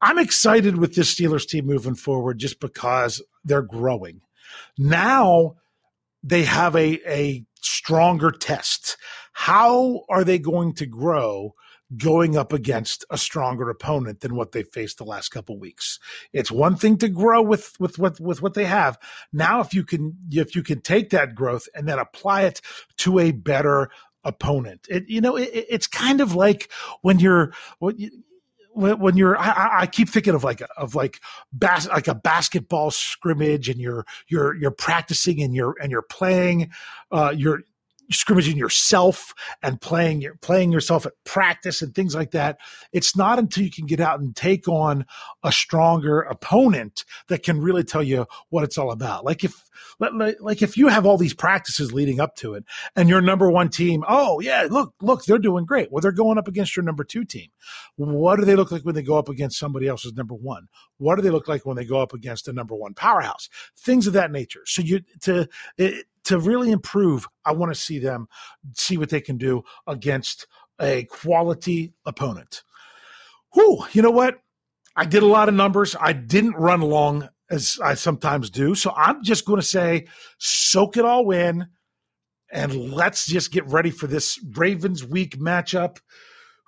I'm 0.00 0.18
excited 0.18 0.76
with 0.76 0.94
this 0.94 1.12
Steelers 1.12 1.48
team 1.48 1.66
moving 1.66 1.96
forward 1.96 2.38
just 2.38 2.60
because 2.60 3.20
they're 3.44 3.60
growing. 3.60 4.20
Now 4.78 5.56
they 6.22 6.44
have 6.44 6.76
a 6.76 7.00
a 7.04 7.44
stronger 7.60 8.30
test. 8.30 8.96
How 9.38 10.00
are 10.08 10.24
they 10.24 10.38
going 10.38 10.72
to 10.76 10.86
grow 10.86 11.54
going 11.94 12.38
up 12.38 12.54
against 12.54 13.04
a 13.10 13.18
stronger 13.18 13.68
opponent 13.68 14.20
than 14.20 14.34
what 14.34 14.52
they 14.52 14.62
faced 14.62 14.96
the 14.96 15.04
last 15.04 15.28
couple 15.28 15.58
weeks? 15.58 16.00
It's 16.32 16.50
one 16.50 16.74
thing 16.74 16.96
to 16.98 17.08
grow 17.10 17.42
with 17.42 17.78
with 17.78 17.98
what 17.98 18.18
with 18.18 18.40
what 18.40 18.54
they 18.54 18.64
have. 18.64 18.98
Now, 19.34 19.60
if 19.60 19.74
you 19.74 19.84
can 19.84 20.16
if 20.30 20.56
you 20.56 20.62
can 20.62 20.80
take 20.80 21.10
that 21.10 21.34
growth 21.34 21.68
and 21.74 21.86
then 21.86 21.98
apply 21.98 22.44
it 22.44 22.62
to 22.96 23.18
a 23.18 23.32
better 23.32 23.90
opponent, 24.24 24.86
it 24.88 25.04
you 25.06 25.20
know 25.20 25.36
it, 25.36 25.50
it's 25.52 25.86
kind 25.86 26.22
of 26.22 26.34
like 26.34 26.72
when 27.02 27.18
you're 27.18 27.52
what 27.78 28.00
you, 28.00 28.10
when 28.72 29.18
you're 29.18 29.38
I, 29.38 29.80
I, 29.82 29.86
keep 29.86 30.08
thinking 30.08 30.34
of 30.34 30.44
like 30.44 30.62
of 30.78 30.94
like 30.94 31.20
bas- 31.52 31.88
like 31.88 32.08
a 32.08 32.14
basketball 32.14 32.90
scrimmage 32.90 33.68
and 33.68 33.78
you're 33.78 34.06
you're 34.28 34.54
you're 34.54 34.70
practicing 34.70 35.42
and 35.42 35.54
you're 35.54 35.74
and 35.80 35.90
you're 35.90 36.02
playing 36.02 36.70
uh 37.10 37.34
you're 37.36 37.62
scrimmaging 38.10 38.56
yourself 38.56 39.34
and 39.62 39.80
playing 39.80 40.20
your 40.20 40.36
playing 40.36 40.72
yourself 40.72 41.06
at 41.06 41.12
practice 41.24 41.82
and 41.82 41.94
things 41.94 42.14
like 42.14 42.30
that. 42.32 42.58
It's 42.92 43.16
not 43.16 43.38
until 43.38 43.64
you 43.64 43.70
can 43.70 43.86
get 43.86 44.00
out 44.00 44.20
and 44.20 44.34
take 44.34 44.68
on 44.68 45.04
a 45.42 45.52
stronger 45.52 46.20
opponent 46.22 47.04
that 47.28 47.42
can 47.42 47.60
really 47.60 47.84
tell 47.84 48.02
you 48.02 48.26
what 48.50 48.64
it's 48.64 48.78
all 48.78 48.90
about. 48.90 49.24
Like 49.24 49.44
if 49.44 49.64
like 49.98 50.62
if 50.62 50.76
you 50.76 50.88
have 50.88 51.06
all 51.06 51.16
these 51.16 51.34
practices 51.34 51.92
leading 51.92 52.20
up 52.20 52.36
to 52.36 52.54
it 52.54 52.64
and 52.94 53.08
your 53.08 53.20
number 53.20 53.50
one 53.50 53.68
team, 53.68 54.04
oh 54.08 54.40
yeah, 54.40 54.66
look, 54.68 54.94
look, 55.00 55.24
they're 55.24 55.38
doing 55.38 55.64
great. 55.64 55.90
Well, 55.90 56.00
they're 56.00 56.12
going 56.12 56.38
up 56.38 56.48
against 56.48 56.76
your 56.76 56.84
number 56.84 57.04
two 57.04 57.24
team. 57.24 57.50
What 57.96 58.36
do 58.36 58.44
they 58.44 58.56
look 58.56 58.70
like 58.70 58.82
when 58.82 58.94
they 58.94 59.02
go 59.02 59.18
up 59.18 59.28
against 59.28 59.58
somebody 59.58 59.88
else's 59.88 60.14
number 60.14 60.34
one? 60.34 60.68
What 60.98 61.16
do 61.16 61.22
they 61.22 61.30
look 61.30 61.48
like 61.48 61.66
when 61.66 61.76
they 61.76 61.84
go 61.84 62.00
up 62.00 62.12
against 62.12 62.48
a 62.48 62.52
number 62.52 62.74
one 62.74 62.94
powerhouse? 62.94 63.48
Things 63.78 64.06
of 64.06 64.12
that 64.14 64.30
nature. 64.30 64.62
So 64.66 64.82
you 64.82 65.00
to 65.22 65.48
it, 65.78 66.06
to 66.26 66.38
really 66.38 66.70
improve, 66.70 67.26
I 67.44 67.52
want 67.52 67.72
to 67.74 67.80
see 67.80 67.98
them 67.98 68.28
see 68.74 68.98
what 68.98 69.10
they 69.10 69.20
can 69.20 69.38
do 69.38 69.62
against 69.86 70.46
a 70.80 71.04
quality 71.04 71.94
opponent. 72.04 72.62
Whew, 73.54 73.84
you 73.92 74.02
know 74.02 74.10
what? 74.10 74.38
I 74.94 75.04
did 75.04 75.22
a 75.22 75.26
lot 75.26 75.48
of 75.48 75.54
numbers. 75.54 75.96
I 76.00 76.12
didn't 76.12 76.54
run 76.54 76.80
long 76.80 77.28
as 77.50 77.78
I 77.82 77.94
sometimes 77.94 78.50
do. 78.50 78.74
So 78.74 78.92
I'm 78.96 79.22
just 79.22 79.44
going 79.44 79.60
to 79.60 79.66
say, 79.66 80.06
soak 80.38 80.96
it 80.96 81.04
all 81.04 81.30
in 81.30 81.66
and 82.52 82.92
let's 82.92 83.26
just 83.26 83.52
get 83.52 83.66
ready 83.66 83.90
for 83.90 84.06
this 84.06 84.38
Ravens 84.54 85.04
week 85.04 85.38
matchup. 85.38 85.98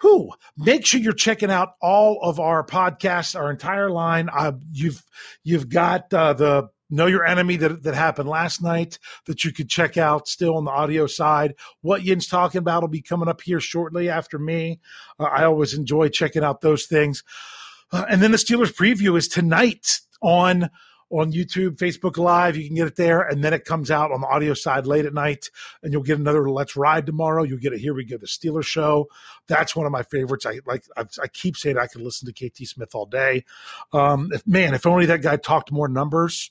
Who 0.01 0.30
make 0.57 0.87
sure 0.87 1.01
you're 1.01 1.12
checking 1.12 1.51
out 1.51 1.70
all 1.82 2.20
of 2.22 2.39
our 2.39 2.64
podcasts, 2.64 3.35
our 3.35 3.51
entire 3.51 3.91
line. 3.91 4.28
Uh, 4.32 4.53
you've 4.70 5.03
you've 5.43 5.68
got 5.68 6.12
uh, 6.14 6.35
the 6.35 6.68
know 6.91 7.07
your 7.07 7.24
enemy 7.24 7.57
that, 7.57 7.82
that 7.82 7.95
happened 7.95 8.28
last 8.28 8.62
night 8.62 8.99
that 9.26 9.45
you 9.45 9.53
could 9.53 9.68
check 9.68 9.97
out 9.97 10.28
still 10.28 10.57
on 10.57 10.64
the 10.64 10.70
audio 10.70 11.07
side. 11.07 11.55
What 11.82 12.03
Yin's 12.03 12.26
talking 12.26 12.59
about 12.59 12.82
will 12.82 12.89
be 12.89 13.03
coming 13.03 13.28
up 13.28 13.41
here 13.41 13.61
shortly 13.61 14.09
after 14.09 14.39
me. 14.39 14.80
Uh, 15.18 15.24
I 15.24 15.45
always 15.45 15.74
enjoy 15.74 16.09
checking 16.09 16.45
out 16.45 16.61
those 16.61 16.86
things. 16.86 17.22
Uh, 17.93 18.05
and 18.11 18.20
then 18.20 18.32
the 18.32 18.36
Steelers 18.36 18.74
preview 18.74 19.16
is 19.16 19.28
tonight 19.28 20.01
on 20.20 20.70
on 21.11 21.32
YouTube, 21.32 21.76
Facebook 21.76 22.18
Live. 22.18 22.57
You 22.57 22.66
can 22.66 22.76
get 22.76 22.86
it 22.86 22.97
there, 22.97 23.22
and 23.22 23.43
then 23.43 23.55
it 23.55 23.64
comes 23.64 23.91
out 23.91 24.12
on 24.12 24.20
the 24.20 24.26
audio 24.26 24.55
side 24.55 24.86
late 24.86 25.07
at 25.07 25.14
night, 25.14 25.51
and 25.82 25.93
you'll 25.93 26.03
get 26.03 26.18
another 26.18 26.51
Let's 26.51 26.76
Ride 26.76 27.07
tomorrow. 27.07 27.45
You'll 27.45 27.59
get 27.59 27.72
it 27.72 27.80
here. 27.80 27.95
We 27.95 28.05
get 28.05 28.20
the 28.20 28.26
Steelers 28.26 28.66
show. 28.66 29.09
That's 29.47 29.74
one 29.74 29.86
of 29.86 29.93
my 29.93 30.03
favorites. 30.03 30.45
I 30.45 30.61
like. 30.66 30.84
I, 30.97 31.05
I 31.22 31.28
keep 31.28 31.57
saying 31.57 31.78
I 31.78 31.86
could 31.86 32.03
listen 32.03 32.30
to 32.30 32.49
KT 32.49 32.68
Smith 32.68 32.95
all 32.95 33.07
day. 33.07 33.45
Um, 33.93 34.30
if, 34.32 34.47
man, 34.47 34.74
if 34.74 34.86
only 34.86 35.07
that 35.07 35.22
guy 35.22 35.36
talked 35.36 35.72
more 35.72 35.89
numbers 35.89 36.51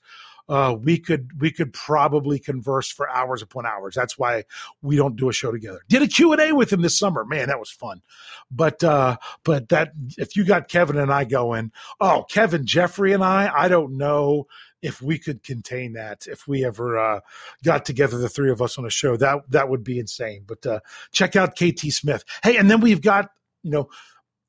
uh, 0.50 0.76
we 0.80 0.98
could 0.98 1.40
we 1.40 1.52
could 1.52 1.74
probably 1.74 2.40
converse 2.40 2.90
for 2.92 3.10
hours 3.10 3.42
upon 3.42 3.66
hours. 3.66 3.96
That's 3.96 4.18
why 4.18 4.46
we 4.82 4.96
don't 4.96 5.16
do 5.16 5.30
a 5.30 5.34
show 5.34 5.52
together. 5.52 5.82
Did 5.90 6.04
a 6.04 6.08
Q 6.08 6.32
and 6.32 6.42
A 6.42 6.54
with 6.54 6.72
him 6.72 6.82
this 6.82 6.98
summer. 6.98 7.26
Man, 7.26 7.48
that 7.48 7.60
was 7.60 7.70
fun. 7.70 8.02
But 8.50 8.84
uh, 8.84 9.18
but 9.44 9.70
that 9.70 9.92
if 10.18 10.36
you 10.36 10.46
got 10.46 10.70
Kevin 10.70 10.98
and 10.98 11.12
I 11.12 11.26
going, 11.26 11.72
oh, 12.00 12.26
Kevin, 12.30 12.66
Jeffrey, 12.66 13.14
and 13.14 13.24
I, 13.24 13.52
I 13.54 13.68
don't 13.68 13.98
know 13.98 14.48
if 14.82 15.02
we 15.02 15.18
could 15.18 15.44
contain 15.44 15.94
that 15.94 16.28
if 16.28 16.48
we 16.48 16.64
ever 16.64 16.98
uh, 16.98 17.20
got 17.64 17.86
together 17.86 18.18
the 18.18 18.30
three 18.30 18.52
of 18.52 18.62
us 18.62 18.78
on 18.78 18.86
a 18.86 18.90
show 18.90 19.18
that 19.18 19.40
that 19.50 19.70
would 19.70 19.84
be 19.84 20.00
insane 20.00 20.44
but 20.46 20.66
uh, 20.66 20.80
check 21.12 21.36
out 21.36 21.56
kt 21.56 21.92
smith 21.92 22.24
hey 22.44 22.58
and 22.58 22.70
then 22.70 22.80
we've 22.80 23.02
got 23.02 23.32
you 23.64 23.72
know 23.72 23.90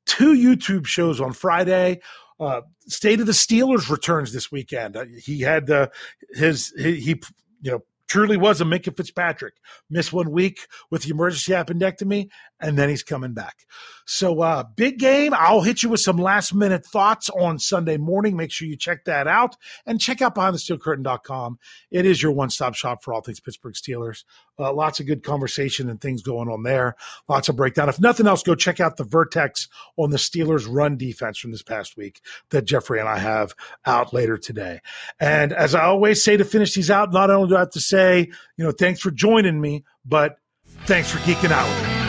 two 0.05 0.33
youtube 0.33 0.85
shows 0.85 1.19
on 1.19 1.33
friday 1.33 1.99
uh, 2.39 2.61
State 2.87 3.19
of 3.19 3.25
the 3.25 3.33
Steelers 3.33 3.89
returns 3.89 4.33
this 4.33 4.51
weekend. 4.51 4.95
Uh, 4.95 5.05
he 5.23 5.41
had 5.41 5.69
uh, 5.69 5.87
his 6.31 6.73
he, 6.77 6.95
he 6.95 7.21
you 7.61 7.71
know 7.71 7.83
truly 8.09 8.37
was 8.37 8.59
a 8.59 8.65
Minkah 8.65 8.95
Fitzpatrick. 8.97 9.53
Missed 9.89 10.11
one 10.11 10.31
week 10.31 10.67
with 10.89 11.03
the 11.03 11.11
emergency 11.11 11.53
appendectomy, 11.53 12.29
and 12.59 12.77
then 12.77 12.89
he's 12.89 13.03
coming 13.03 13.33
back. 13.33 13.65
So, 14.05 14.41
uh, 14.41 14.63
big 14.63 14.97
game. 14.97 15.33
I'll 15.33 15.61
hit 15.61 15.83
you 15.83 15.89
with 15.89 16.01
some 16.01 16.17
last 16.17 16.53
minute 16.53 16.85
thoughts 16.85 17.29
on 17.29 17.59
Sunday 17.59 17.97
morning. 17.97 18.35
Make 18.35 18.51
sure 18.51 18.67
you 18.67 18.75
check 18.75 19.05
that 19.05 19.27
out 19.27 19.55
and 19.85 20.01
check 20.01 20.21
out 20.21 20.35
behindthesteelcurtain.com. 20.35 21.59
It 21.91 22.05
is 22.05 22.21
your 22.21 22.31
one 22.31 22.49
stop 22.49 22.73
shop 22.75 23.03
for 23.03 23.13
all 23.13 23.21
things 23.21 23.39
Pittsburgh 23.39 23.75
Steelers. 23.75 24.23
Uh, 24.59 24.73
lots 24.73 24.99
of 24.99 25.05
good 25.05 25.23
conversation 25.23 25.89
and 25.89 26.01
things 26.01 26.21
going 26.21 26.49
on 26.49 26.63
there. 26.63 26.95
Lots 27.27 27.49
of 27.49 27.55
breakdown. 27.55 27.89
If 27.89 27.99
nothing 27.99 28.27
else, 28.27 28.43
go 28.43 28.55
check 28.55 28.79
out 28.79 28.97
the 28.97 29.03
Vertex 29.03 29.67
on 29.97 30.09
the 30.09 30.17
Steelers 30.17 30.67
run 30.69 30.97
defense 30.97 31.37
from 31.37 31.51
this 31.51 31.63
past 31.63 31.95
week 31.95 32.21
that 32.49 32.65
Jeffrey 32.65 32.99
and 32.99 33.07
I 33.07 33.17
have 33.17 33.55
out 33.85 34.13
later 34.13 34.37
today. 34.37 34.81
And 35.19 35.53
as 35.53 35.75
I 35.75 35.85
always 35.85 36.23
say 36.23 36.37
to 36.37 36.45
finish 36.45 36.73
these 36.73 36.91
out, 36.91 37.13
not 37.13 37.29
only 37.29 37.49
do 37.49 37.55
I 37.55 37.59
have 37.59 37.71
to 37.71 37.81
say, 37.81 38.29
you 38.57 38.65
know, 38.65 38.71
thanks 38.71 38.99
for 38.99 39.11
joining 39.11 39.59
me, 39.59 39.85
but 40.05 40.37
thanks 40.85 41.09
for 41.09 41.19
geeking 41.19 41.51
out 41.51 41.67
with 41.67 42.05
me. 42.05 42.08